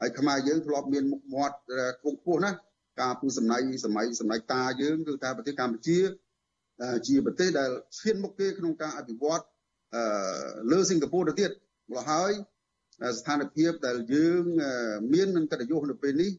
[0.00, 1.56] ហើយខ្មែរយើងធ្លាប់មានមុខមាត់
[1.98, 2.50] ខ្ពង់ខ្ពស់ណា
[3.00, 5.98] ការពូសំណៃសម័យសម័យតាយើងគឺថាប្រទេសកម្ពុជា
[7.08, 9.42] ជាប្រទេសដែលឈានមុខគេក្នុងការអភិវឌ្ឍ
[10.72, 11.50] លើសិង្ហបុរីទៅទៀត
[11.90, 12.32] មកហើយ
[13.18, 14.42] ស្ថានភាពដែលយើង
[15.12, 16.32] មាននឹងកិត្តិយសនៅពេលនេះ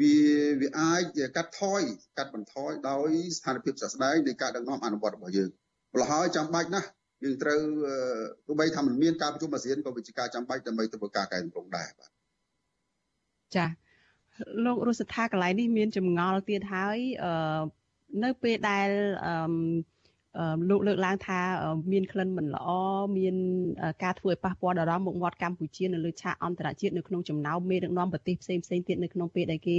[0.00, 0.16] វា
[0.60, 1.02] វាអាច
[1.36, 1.80] កាត់ថយ
[2.18, 5.48] កាត់បន្ថយដោយស្ថានភាពសាស្ដែងនៃការដឹកនាំអនុវត្តរបស់យើង
[5.92, 6.88] ម្ល៉េះហើយចាំបាច់ណាស់
[7.24, 7.60] យើងត្រូវ
[8.46, 12.10] ទោះបីថាមិនមានការប្រជុំអាស៊ានក៏វាជាការចាំបាច់ដើម្បីធ្វើការកែតម្រង់ដែរបាទ
[13.56, 13.66] ចា
[14.64, 17.62] លោករស់ស្ថាកន្លែងនេះមានចម្ងល់ទៀតហើយអឺ
[18.24, 18.88] នៅពេលដែល
[19.26, 19.34] អឺ
[20.68, 21.38] លោកលើកឡើងថា
[21.92, 22.68] មានក្លិនមិនល្អ
[23.18, 23.36] មាន
[24.02, 29.78] ការធ្វើឲ្យប៉ះពាល់ដល់មុខមាត់កម្ពុជានៅលើឆាកអន្តរជាតិនៅក្នុងចំណោមមេដឹកនាំប្រទេសផ្សេងផ្សេងទៀតនៅក្នុងពេលដែលគេ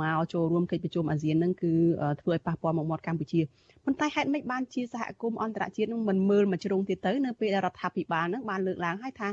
[0.00, 1.72] មកចូលរួមកិច្ចប្រជុំអាស៊ាននឹងគឺ
[2.20, 3.40] ធ្វើឲ្យប៉ះពាល់មុខមាត់កម្ពុជា
[3.86, 9.28] ប៉ុន្តែហេតុម៉េចបានជាសហគមន៍អន្តរជាតិនឹងមិនមើលមកជ្រុងទៀតទៅនៅពេលដែលរដ្ឋាភិបាលនឹងបានលើកឡើងហើយថា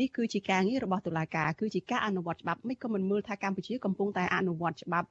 [0.00, 5.08] នេះគឺជាការងាររបស់តុលាការគឺជាការអនុវត្តច្បាប់មិនក៏មិនមើលថាកម្ពុជាកំពុងតែអនុវត្តច្បាប់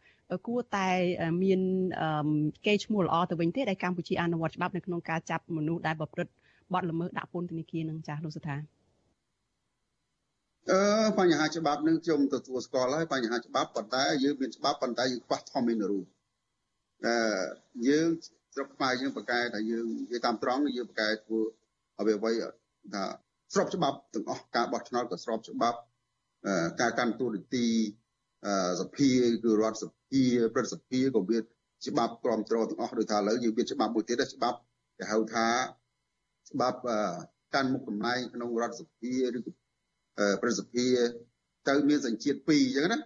[0.48, 0.90] គួរតែ
[1.44, 1.60] មាន
[2.66, 6.34] កេរ្តិ៍ឈ្មោះល្អទៅវិញទេដែលកម្ពុជាអនុវត្តច្បាប់នៅក្នុងការចាប់មនុស្សដែលប្រព្រឹត្ត
[6.74, 8.56] បទល្មើសដាក់ពន្ធនាគារនឹងចាស់លោកសុថា
[10.72, 10.82] អឺ
[11.20, 16.04] បញ្ហាច្បាប់នឹងខ្ញុំទទួលស្គាល់ហើយបញ្ហាច្បាប់ប៉ុន្តែយើងមានច្បាប់ប៉ុន្តែយើងខ្វះធម្មនុញ្ញ
[17.06, 17.16] អឺ
[17.88, 18.10] យើង
[18.54, 21.40] ស្រុកខ្មែរយើងប្រកែថាយើងនិយាយតាមត្រង់យើងប្រកែធ្វើ
[22.00, 22.32] អ្វីអ្វី
[22.94, 23.04] ថា
[23.54, 25.78] ស្របច្បាប់ទាំងអស់ការបោះឆ្នោតក៏ស្របច្បាប់
[26.82, 27.66] ការកាន់តួនាទី
[28.82, 29.10] សភា
[29.44, 30.24] គឺរដ្ឋសភា
[30.54, 34.58] ព្រឹទ្ធសភាក៏វាច្បាប់គ្រប់គ្រងទាំងអស់ដូចថាឥឡូវយើងមានច្បាប់មួយទៀតច្បាប់
[34.98, 35.48] គេហៅថា
[36.52, 36.80] ច្បាប់
[37.56, 39.40] កាន់មុខតំណែងក្នុងរដ្ឋសភាឬ
[40.42, 40.86] ព្រឹទ្ធសភា
[41.70, 43.00] ទៅមានសញ្ជាតិ2អញ្ចឹងណា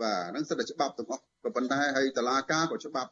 [0.00, 3.10] បាទហ្នឹងសិតតែច្បាប់ទាំងអស់ក៏ប៉ុន្តែហើយតឡាការក៏ច្បាប់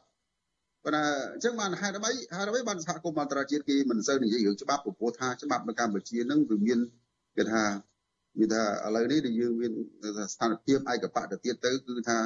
[0.83, 6.79] ប៉ុន្តែអញ្ចឹងបានហេតុអ្វីហេតុអ្វីបានសហគមន៍អន្តរជាតិគេមិនសូវនិយាយរឿងច្បាប់ព្រោះថាច្បាប់នៅកម្ពុជាហ្នឹងវាមាន
[7.37, 7.63] គេថា
[8.39, 9.71] មានថាឥឡូវនេះដែលយើងមាន
[10.33, 12.17] ស្ថានភាពឯកបកទៅទៀតទៅគឺថា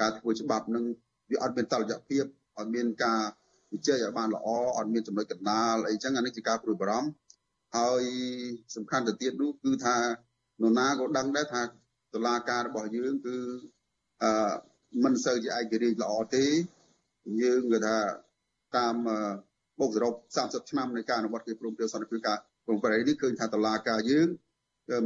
[0.00, 0.84] ការធ្វើច្បាប់នឹង
[1.30, 2.24] វាអត់មានតលយៈភាព
[2.58, 3.20] អត់មានការ
[3.72, 7.10] វិจัยឲ្យបានល្អអត់មានចំណុចកណ្ដាលអីចឹងអានេះជាការព្រួយបារម្ភ
[7.76, 8.02] ហើយ
[8.76, 9.96] សំខាន់ទៅទៀតនោះគឺថា
[10.62, 11.62] នរណាក៏ដឹងដែរថា
[12.14, 13.36] តុលាការរបស់យើងគឺ
[14.22, 14.52] អឺ
[15.04, 16.44] មិនសូវជាឯករាជ្យល្អទេ
[17.42, 17.96] យើងគឺថា
[18.76, 18.94] តាម
[19.80, 24.28] បូកសរុប30ឆ្នាំនៃការអនុវត្តកិច្ចព្រមព្រៀងសន្តិភាពការព្រមព្រៀងនេះឃើញថាតុលាការយើង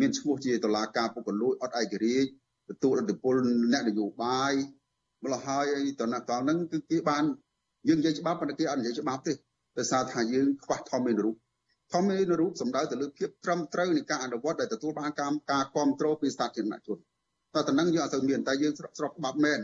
[0.00, 2.28] មានឈ្មោះជាតុលាការពុករលួយអត់ឯករាជ្យ
[2.70, 3.34] ទទួលឥទ្ធិពល
[3.72, 4.52] អ្នកនយោបាយ
[5.24, 5.66] ម្ល៉េះហើយ
[6.00, 7.24] តនតហ្នឹងគឺគេបាន
[7.88, 9.32] យើងនិយាយច្បាប់ប៉ុន្តែគេអត់និយាយច្បាប់ទេ
[9.78, 11.36] ដោយសារថាយើងខ្វះធម្មនុញ្ញ
[11.92, 16.98] ធម្មនុញ្ញរូបសំដៅទៅលើភាពត្រឹមត្រូវនៃការអនុវត្តដែលទទួលបានការការគ្រប់គ្រងពីសាធារណជន
[17.54, 19.60] តែតំណឹងយើងអត់ទៅមានតែយើងស្របច្បាប់មែន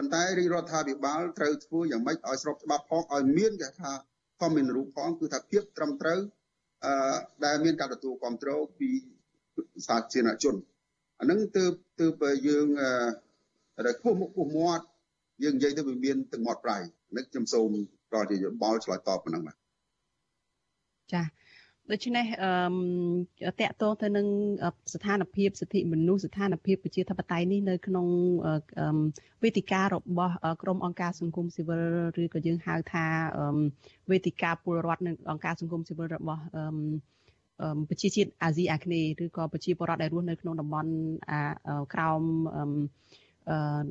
[0.00, 3.92] ប៉ុន្តែរាជរដ្ឋាភិបាលត្រូវធ្វើយ៉ាងម៉េចឲ្យស្របច្បាប់ផងឲ្យមានគេថា
[4.40, 6.20] ធម្មនុញ្ញផងគឺថាភាពត្រឹមត្រូវ
[6.84, 6.92] អឺ
[7.44, 8.90] ដែលមានការទទួលគ្រប់គ្រងពី
[9.86, 10.54] សាធារណជន
[11.20, 12.66] អានឹងទើបទើបយើង
[13.78, 14.84] អឺខ្ពស់មុខខ្ពស់មាត់
[15.42, 16.78] យើងនិយាយទៅវាមានទឹកមាត់ប្រៃ
[17.16, 17.70] នេះខ្ញុំសូម
[18.14, 19.56] ដល់ជាយោបល់ឆ្លើយតបប៉ុណ្ណឹងបាទ
[21.12, 21.22] ចា
[21.92, 24.26] ដូច្នេះអឺតកតងទៅនឹង
[24.94, 28.06] ស្ថានភាពសិទ្ធិមនុស្សស្ថានភាពប្រជាធិបតេយ្យនេះនៅក្នុង
[29.42, 29.86] វេទិការ
[30.18, 31.82] បស់ក្រមអង្គការសង្គមស៊ីវិល
[32.22, 33.06] ឬក៏យើងហៅថា
[34.10, 36.42] វេទិកាពលរដ្ឋនិងអង្គការសង្គមស៊ីវិលរបស់
[37.88, 40.90] ប្រជាជាតិអាស៊ីអាគ្នេយ៍ឬក៏ប្រជាពលរដ្ឋដែលរស់នៅក្នុងតំបន់
[41.94, 42.22] ក្រោម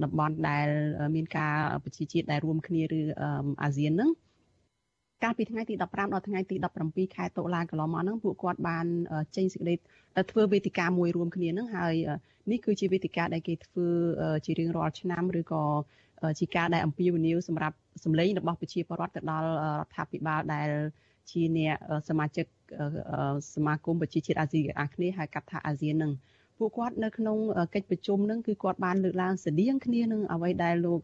[0.03, 0.67] តំបន់ដែល
[1.15, 3.01] មានការប្រជាជាតិដែលរួមគ្នាឬ
[3.63, 4.09] អាស៊ានហ្នឹង
[5.23, 6.55] កាលពីថ្ងៃទី15ដល់ថ្ងៃទី
[6.85, 8.85] 17ខែតុលាកន្លងមកហ្នឹងពួកគាត់បាន
[9.35, 9.73] ចេញសេចក្តី
[10.31, 11.93] ធ្វើវេទិកាមួយរួមគ្នាហ្នឹងហើយ
[12.51, 13.87] នេះគឺជាវេទិកាដែលគេធ្វើ
[14.45, 15.63] ជារៀងរាល់ឆ្នាំឬក៏
[16.39, 19.51] ជាការដែលអំពាវនាវសម្រាប់សម្លេងរបស់ប្រជាពលរដ្ឋទៅដល់រ
[19.85, 20.69] ដ្ឋាភិបាលដែល
[21.31, 21.75] ជាអ្នក
[22.09, 22.45] សមាជិក
[23.55, 26.11] សមាគមប្រជាជាតិអាស៊ីអាគ្នេយ៍ហៅកាត់ថាអាស៊ាននឹង
[26.59, 27.37] ពួកគាត់នៅក្នុង
[27.75, 31.01] កិច្ចប្រជុំនឹងគឺគាត់បានលើកឡើងស្តៀងគ្នានឹងអ្វីដែលលោក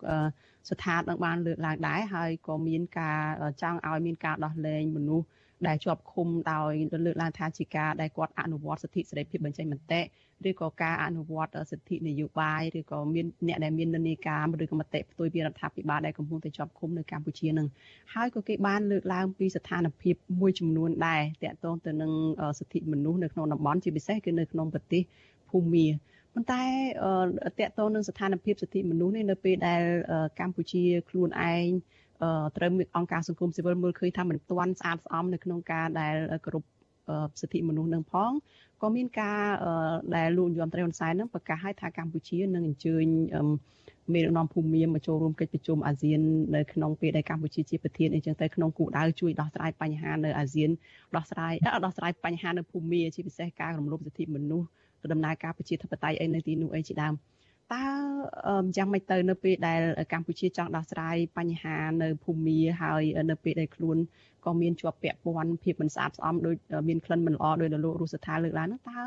[0.70, 3.20] ស្ថាននឹងបានលើកឡើងដែរហើយក៏មានការ
[3.62, 5.26] ចង់ឲ្យមានការដោះលែងមនុស្ស
[5.68, 6.72] ដែលជាប់ឃុំដោយ
[7.06, 10.02] លើកឡើងថាជាការដែលគាត់អនុវត្តសិទ្ធិសេរីភាពបញ្ចេញមតិ
[10.50, 17.68] ឬក៏ការអនុវត្តសិទ្ធិនយោបាយឬក៏មានអ្នកដែលមាននិន្នាការឬក៏មតិផ្ទុយពីរដ្ឋាភិបាលដែលកំពុងតែជាប់ឃុំនៅកម្ពុជានឹង
[18.14, 22.12] ហើយក៏គេបានលើកឡើងពីស្ថានភាពមួយចំនួនដែរតាក់ទងទៅនឹង
[22.60, 25.04] សិទ្ធិមនុស្សនៅក្នុងតំបន់ជាពិសេសគឺនៅក្នុងប្រទេស
[25.56, 25.86] ភូមា
[26.34, 26.64] ប៉ុន្តែ
[27.60, 29.82] តកតងនឹងស្ថានភាពសិទ្ធិមនុស្សនេះនៅពេលដែល
[30.40, 31.68] កម្ពុជាខ្លួនឯង
[32.58, 36.16] ត្រូវអង្គការសង្គមស៊ីវិលមើលឃើញថាមិនទាន់ស្អាតស្អំនៅក្នុងការដែល
[36.48, 36.68] គ្រប់
[37.42, 38.32] សិទ្ធិមនុស្សនឹងផង
[38.82, 39.42] ក៏មានការ
[40.16, 43.06] ដែលលោកយមត្រីហ៊ុនសែននឹងប្រកាសឲ្យថាកម្ពុជានឹងអញ្ជើញ
[44.14, 46.20] មេដឹកនាំភូមិមាមកចូលរួមកិច្ចប្រជុំអាស៊ាន
[46.56, 50.70] នៅក្នុងពេលដែលកម្ពុជាជាប្រធានអីចឹងទៅក្នុងគោលដៅជួយដោះស្រាយបញ្ហានៅអាស៊ាន
[51.16, 51.54] ដោះស្រាយ
[51.86, 54.68] ដោះស្រាយបញ្ហានៅភូមិមាជាពិសេសការរំលោភសិទ្ធិមនុស្ស
[55.14, 57.14] ដំណើរការប្រជាធិបតេយ្យអីនៅទីនោះអីជាដើម
[57.74, 57.84] តើ
[58.78, 59.82] យ៉ាងម៉េចទៅនៅពេលដែល
[60.14, 63.98] កម្ពុជាចង់ដោះស្រាយបញ្ហានៅភូមិមាហើយនៅពេលដែលខ្លួន
[64.46, 66.56] ក៏មានជាប់ពាក់ព័ន្ធភាពមិនស្អាតស្អំដោយ
[66.90, 69.02] មានក្លិនមិនល្អដោយលោករស់សថាលើកឡើងនោះតើ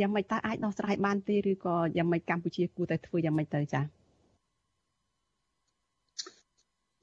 [0.00, 3.84] យ៉ាងម៉េចតើអាចដោះស្រាយបានទេឬក៏យ៉ាងម៉េចកម្ពុជាគួរតែធ្វើយ៉ាងម៉េចទៅចា៎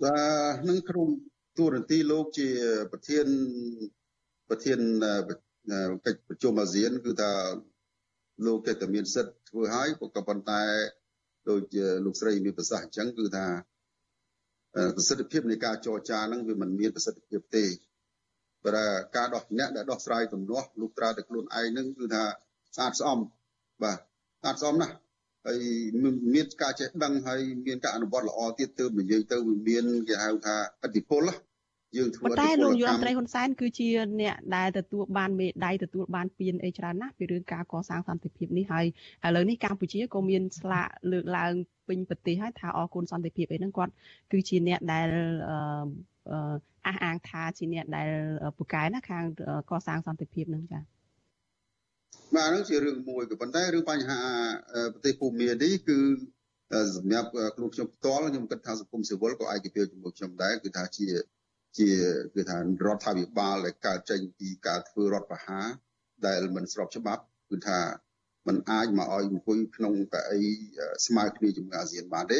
[0.03, 0.17] បា
[0.53, 1.09] ទនឹងក្រុម
[1.57, 2.47] ទូរនទីលោកជា
[2.91, 3.25] ប្រធាន
[4.49, 4.79] ប្រធាន
[6.05, 7.31] កិច្ចប្រជុំអាស៊ានគឺថា
[8.45, 10.61] លោកគេតែមានសិទ្ធធ្វើឲ្យក៏ប៉ុន្តែ
[11.49, 11.61] ដូច
[12.05, 13.45] លោកស្រីមានប្រសាសន៍អញ្ចឹងគឺថា
[14.95, 17.65] ប្រសិទ្ធភាពនៃការចរចាហ្នឹងវាមិនមានប្រសិទ្ធភាពទេ
[18.65, 22.23] ព្រោះការដោះអ្នកដែលដោះស្រាយទំនាស់លុះត្រាតែខ្លួនឯងហ្នឹងគឺថា
[22.75, 23.19] ស្អាតស្អំ
[23.83, 24.95] បាទស្អាតស្អំណាស់
[25.45, 25.59] ហើយ
[26.33, 31.23] មានការចេះដឹងហើយមានការអនុវត្តល្អទៀតទើបនិយាយទៅវាមានគេហៅថាអធិពល
[31.97, 33.87] យើងធ្វើតែលោកយមត្រីហ៊ុនសែនគឺជា
[34.21, 38.85] អ្នកដែលទទួលបានមេដៃទទួលបានពានអីច្រើនណាស់ពីរឿងការកសាងសន្តិភាពនេះហើយ
[39.25, 41.53] ឥឡូវនេះកម្ពុជាក៏មានស្លាកលើកឡើង
[41.87, 43.93] ពេញប្រទេសហើយថាអរគុណសន្តិភាពអីហ្នឹងគាត់
[44.31, 45.07] គឺជាអ្នកដែល
[46.87, 48.09] អះអាងថាជាអ្នកដែល
[48.57, 49.23] ពូកែណាខាង
[49.69, 50.83] កសាងសន្តិភាពហ្នឹងចា៎
[52.35, 54.19] បាទហ្នឹងជារឿងមួយក៏ប៉ុន្តែរឿងបញ្ហា
[54.93, 55.97] ប្រទេសភូមានេះគឺ
[56.95, 61.07] សម្រាប់ខ្លួនខ្ញុំផ្ទាល់ខ្ញុំគិតថាសង្គមស៊ីវិលក៏ឯកភាពជាមួយខ្ញុំដែរគឺថាជា
[61.79, 61.91] ជា
[62.35, 62.61] គឺថារ
[62.95, 65.67] ដ្ឋាភិបាលដែលកើតចេញពីការធ្វើរដ្ឋប្រហារ
[66.27, 67.79] ដែលមិនស្របច្បាប់គឺថា
[68.47, 70.41] มันអាចមកឲ្យអង្គុយក្នុងកៅអី
[71.05, 72.39] ស្មើគ្នាជាមួយអាស៊ានបានទេ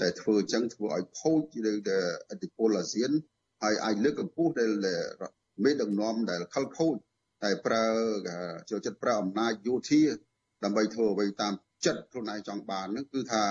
[0.00, 1.98] តែធ្វើអញ្ចឹងធ្វើឲ្យខូចឬទៅ
[2.30, 3.10] អធិពលអាស៊ាន
[3.62, 4.70] ហើយអាចលើកកម្ពស់ដែល
[5.64, 6.94] មេដឹកនាំដែលខលខូច
[7.44, 7.84] តែប្រើ
[8.70, 10.02] ចូលចិត្តប្រើអំណាចយោធា
[10.64, 11.52] ដើម្បីធ្វើអ្វីតាម
[11.86, 13.44] ចិត្តខ្លួនឯងចង់បានហ្នឹងគឺថា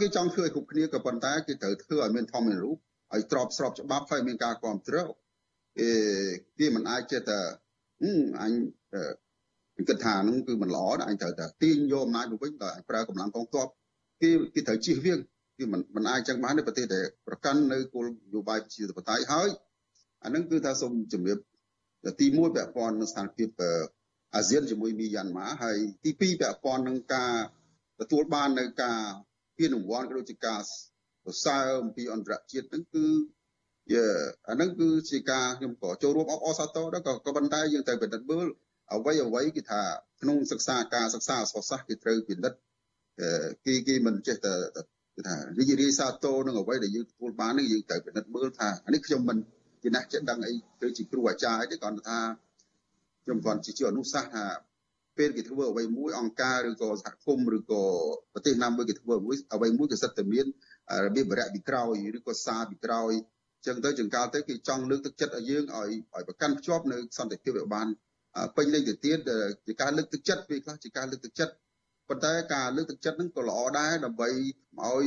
[0.00, 2.78] គេចង់ធ្វើឲ្យគ្រប់គ្នាក៏ប៉ុន្តែគេត្រូវធ្វើឲ្យមានធម្មមានរូប
[3.14, 5.08] ឲ្យស្របស្របច្បាប់ហើយមានការគ្រប់គ្រង
[5.78, 5.90] គេ
[6.58, 7.38] គេមិនអាចចេះតែ
[8.42, 8.52] អញ
[9.88, 13.66] គិតថាហ្នឹងគឺមិនល្អណាអញត្រូវតែទាញយកអំណាចមកវិញដោយអញប្រើកម្លាំងកងទ័ព
[14.22, 15.18] គេគេត្រូវជៀសវាង
[15.58, 19.48] គឺមិនមិនអាចចឹងបានទេប្រទេសដែលប្រកាន់នៅគោលនយោបាយជាធិបតេយ្យហើយ
[20.24, 21.38] អាហ្នឹងគឺថាសូមជំរាប
[22.20, 23.48] ទី1ពាក់ព័ន្ធនឹងស្ថានភាព
[24.34, 27.32] អាស៊ានជាមួយមីយ៉ាន់ម៉ាហើយទី2ពាក់ព័ន្ធនឹងការ
[28.00, 29.00] ទទួលបាននៅការ
[29.58, 30.60] ពានរង្វាន់ក៏ដូចជាការ
[31.30, 33.06] សរសើរអំពីអន្តរជាតិហ្នឹងគឺ
[33.92, 34.04] យើ
[34.48, 38.46] អាហ្នឹងគឺជាការខ្ញុំក៏ចូលរួមអបអរសាទរដែរក៏ក៏ប៉ុន្តែយើងត្រូវពិនិត្យមើល
[38.94, 39.82] អ្វីអ្វីគឺថា
[40.20, 42.58] ក្នុងសិក្សាការសិក្សាអសរសាស្ត្រគេត្រូវពិនិត្យ
[43.66, 44.54] គេគេមិនចេះតែ
[45.16, 49.38] គឺថារីករាយសាទរនឹងអ្វីដែលយើងទទួលបាននេះយើងត្រូវពិនិត្យមើលថានេះខ្ញុំមិន
[49.82, 52.18] ជាអ្នកចេះដឹងអីគឺជាគ្រូអាចារ្យទេគ្រាន់តែថា
[53.24, 54.44] ខ្ញុំគ្រាន់ជាជាអនុសាសន៍ថា
[55.18, 57.82] ពេលគេធ្វើអ្វីមួយអង្គការឬក៏សហគមន៍ឬក៏
[58.32, 60.46] ប្រទេសណាមួយគេធ្វើអ្វីអ្វីមួយក៏សិតតែមាន
[61.04, 63.12] របៀបបរិយពីក្រោយឬក៏សារពីក្រោយ
[63.66, 67.86] ចឹងទៅចង្កាលទៅគេចង់លើកទឹកចិត្តឲ្យយើងឲ្យឲ្យប្រកាន់ភ្ជាប់នៅសន្តិភាពឲ្យបាន
[68.56, 69.18] ពេញលេញទៅទៀត
[69.66, 71.52] ជាការលើកទឹកចិត្តពេលខ្លះជាការលើកទឹកចិត្ត
[72.08, 75.06] ប៉ុន្តែការលើកទឹកចិត្តហ្នឹងក៏ល្អដែរដើម្បីឲ្យ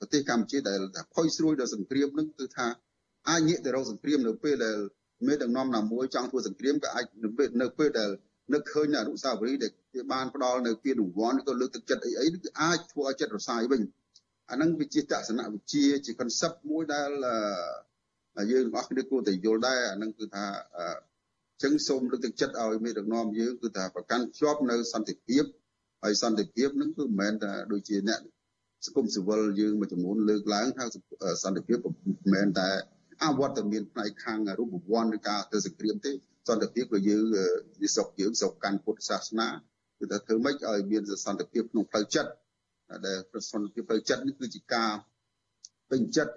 [0.00, 0.80] ប្រទេសកម្ពុជាដែល
[1.14, 2.66] ផុយស្រួយដល់សង្គ្រាមហ្នឹងគឺថា
[3.28, 4.76] អាចងាកទៅរកសង្គ្រាមនៅពេលដែល
[5.26, 8.10] មានដឹកនាំណាមួយចង់ធ្វើសង្គ្រាមក៏អាចនៅពេលនៅពេលដែល
[8.54, 13.82] នឹកឃើញអនុស្សាវរីយ៍ដែលគេបានផ្ដល់នៅពានរង្វាន់ក៏លើកទឹកចិត្តអីអីគឺអាចធ្វើឲ្យចិត្តរសាយវិញ
[14.50, 17.10] អាហ្នឹងវាជាទស្សនវិជ្ជាជា concept មួយដែល
[18.52, 20.44] យើងទាំងអស់គ្នាគួរតែយល់ដែរអាហ្នឹងគឺថា
[20.76, 20.80] អ
[21.56, 25.44] ញ្ចឹងសូមលើកទឹកចិត្តឲ្យមេដឹកនាំយើងគឺថាប្រកាន់ជាប់នៅសន្តិភាព
[26.02, 28.20] ហើយសន្តិភាពហ្នឹងគឺមិនមែនថាដូចជាអ្នក
[28.84, 30.84] សង្គមស៊ីវិលយើងមួយចំនួនលើកឡើងថា
[31.42, 32.68] សន្តិភាពមិនមែនតែ
[33.22, 36.12] អវត្តមានផ្នែកខាងរូបវ័ន្តឬការទៅសង្គ្រាមទេ
[36.48, 37.22] សន្តិភាពក៏យើង
[37.80, 39.48] ជាស្រុកយើងស្រុកកាន់ពុទ្ធសាសនា
[39.98, 42.30] គឺថាធ្វើម៉េចឲ្យមានសន្តិភាពក្នុងផ្លូវចិត្ត
[43.06, 44.90] ដែលប្រសន្តិភាពផ្លូវចិត្តនេះគឺជាការ
[45.90, 46.34] ពេញចិត្ត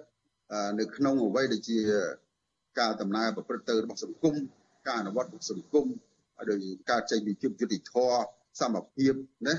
[0.80, 1.78] នៅក្នុងអ្វីដែលជា
[2.78, 4.34] ការដំណើរប្រព្រឹត្តទៅរបស់សង្គម
[4.86, 5.86] ការអនុវត្តរបស់សង្គម
[6.36, 6.58] ហើយដោយ
[6.90, 8.20] ការចេញពីភាពយុត្តិធម៌
[8.60, 9.14] សមភាព
[9.48, 9.56] ណា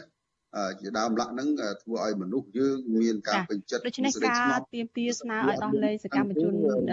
[0.80, 1.50] ជាដើមលក្ខហ្នឹង
[1.84, 6.52] ធ្វើឲ្យមនុស្សយើងមានការពេញចិត្តដូច្នេះការទៀមទាស្នើឲ្យដោះលែងសកម្មជន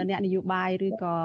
[0.09, 1.15] អ្នកនយោបាយឬក៏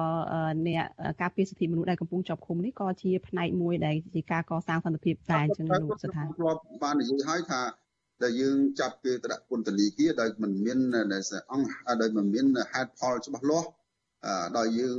[0.69, 0.85] អ្នក
[1.23, 7.61] ការពារសិទ្ធិមនុស្សដែលកំពុងជាប់ឃុំនេះក៏ជាផ្នែកមួយដែលជាការកសាងសន្តិភាពដែរអញ្ចឹងលោកស្ថានធ្លាប់បាននិយាយឲ្យថា
[8.23, 10.79] ដែលយើងចាប់គេទៅដាក់ពន្ធនាគារដោយមិនមាន
[11.53, 13.69] អង្គដោយមិនមានហេតុផលច្បាស់លាស់
[14.59, 14.99] ដោយយើង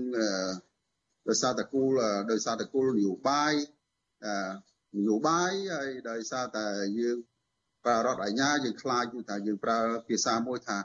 [1.29, 1.89] ដោយសារតែគូល
[2.31, 3.53] ដោយសារតែគូលនយោបាយ
[4.97, 6.65] នយោបាយហើយដោយសារតែ
[6.99, 7.17] យើង
[7.85, 10.77] ប្រើរដ្ឋអាជ្ញាយើងខ្លាចថាយើងប្រើភាសាមួយថា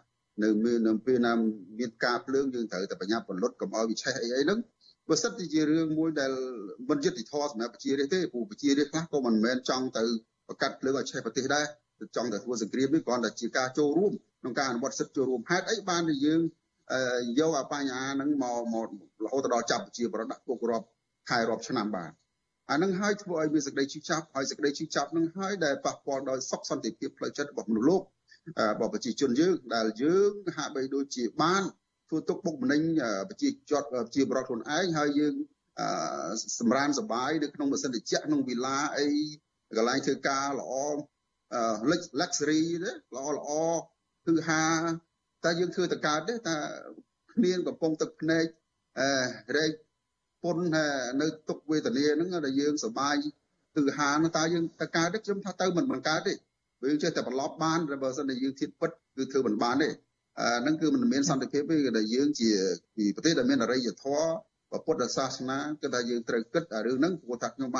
[0.42, 1.32] នៅមាននៅពេលណា
[1.78, 4.58] មានការភ្លើងយើងត្រូវតែបញ្ញាពលុតកុំឲ្យវិឆេះអីអីហ្នឹង
[5.08, 6.32] បើសិនជាជារឿងមួយដែល
[6.90, 10.04] មិនយុត្តិធម៌សម្រាប់ប្រជារាស្ត្រទេព្រោះប្រជារាស្ត្រខ្លះក៏មិនមែនចង់ទៅ
[10.48, 11.64] ប្រកាសភ្លើងឲ្យឆេះប្រទេសដែរ
[12.16, 16.40] ចង់តែធ្វើសង្គ្រាមនេះគ្រាន់តែជាការចូលរួមក្នុងការអនុវត្តសិទ្ធិចូលរួមហេតុអីបានជាយើង
[17.38, 18.88] យកអាបញ្ហាហ្នឹងមកម្ក
[19.24, 20.86] រហូតដល់ចាប់ប្រជាប្រដ្ឋដាក់គុករាប់
[21.30, 22.10] ខែរាប់ឆ្នាំបាទ
[22.70, 28.02] អានឹងហើយធ្វើឲ្យមានសេចក្តីឈឺចាប់ហើយសេចក្តីឈឺចាប់នឹងហើយដែលប៉ះពាល់ដោយសុខសន្តិភាពផ្លូវចិត្តរបស់មនុស្សលោក
[28.74, 31.62] របស់ប្រជាជនយើងដែលយើងហាក់បីដូចជាបាន
[32.08, 32.80] ធ្វើទុកបុកម្នេញ
[33.28, 35.34] ប្រជាជាប់ប្រជាប្រដ្ឋខ្លួនឯងហើយយើង
[36.58, 39.08] សម្រានសបាយនៅក្នុងម៉ាស៊ីនត្រជាក់ក្នុងវិឡាអី
[39.76, 40.72] កន្លែងធ្វើការល្អ
[42.20, 43.50] luxury ទេល្អល្អ
[44.26, 44.62] គឺហា
[45.44, 46.56] តែយើងធ្វើតកើតទេតែ
[47.32, 48.44] គ្មានកំពុងទឹកភ្នែក
[48.98, 49.08] អឺ
[49.56, 49.72] រែក
[50.42, 50.56] ពុន
[51.20, 53.14] នៅទុកវេទនាហ្នឹងដែលយើងសបាយ
[53.76, 56.34] គឺហាតើយើងតកើតទេខ្ញុំថាទៅមិនបង្កើតទេ
[56.80, 59.88] បើយើងចេះតែបន្លប់បានបើសិនតែយើងធៀបពិតគឺធ្វើមិនបានទេ
[60.40, 62.50] អាហ្នឹងគឺมันមានសន្តិភាពទេដែលយើងជា
[62.96, 67.78] ពីប្រទេសដែលមានអរិយធម៌ពុទ្ធសាសនាគឺថាយើងត្រូវគិតរឿងហ្នឹងព្រោះថាខ្ញុំបាន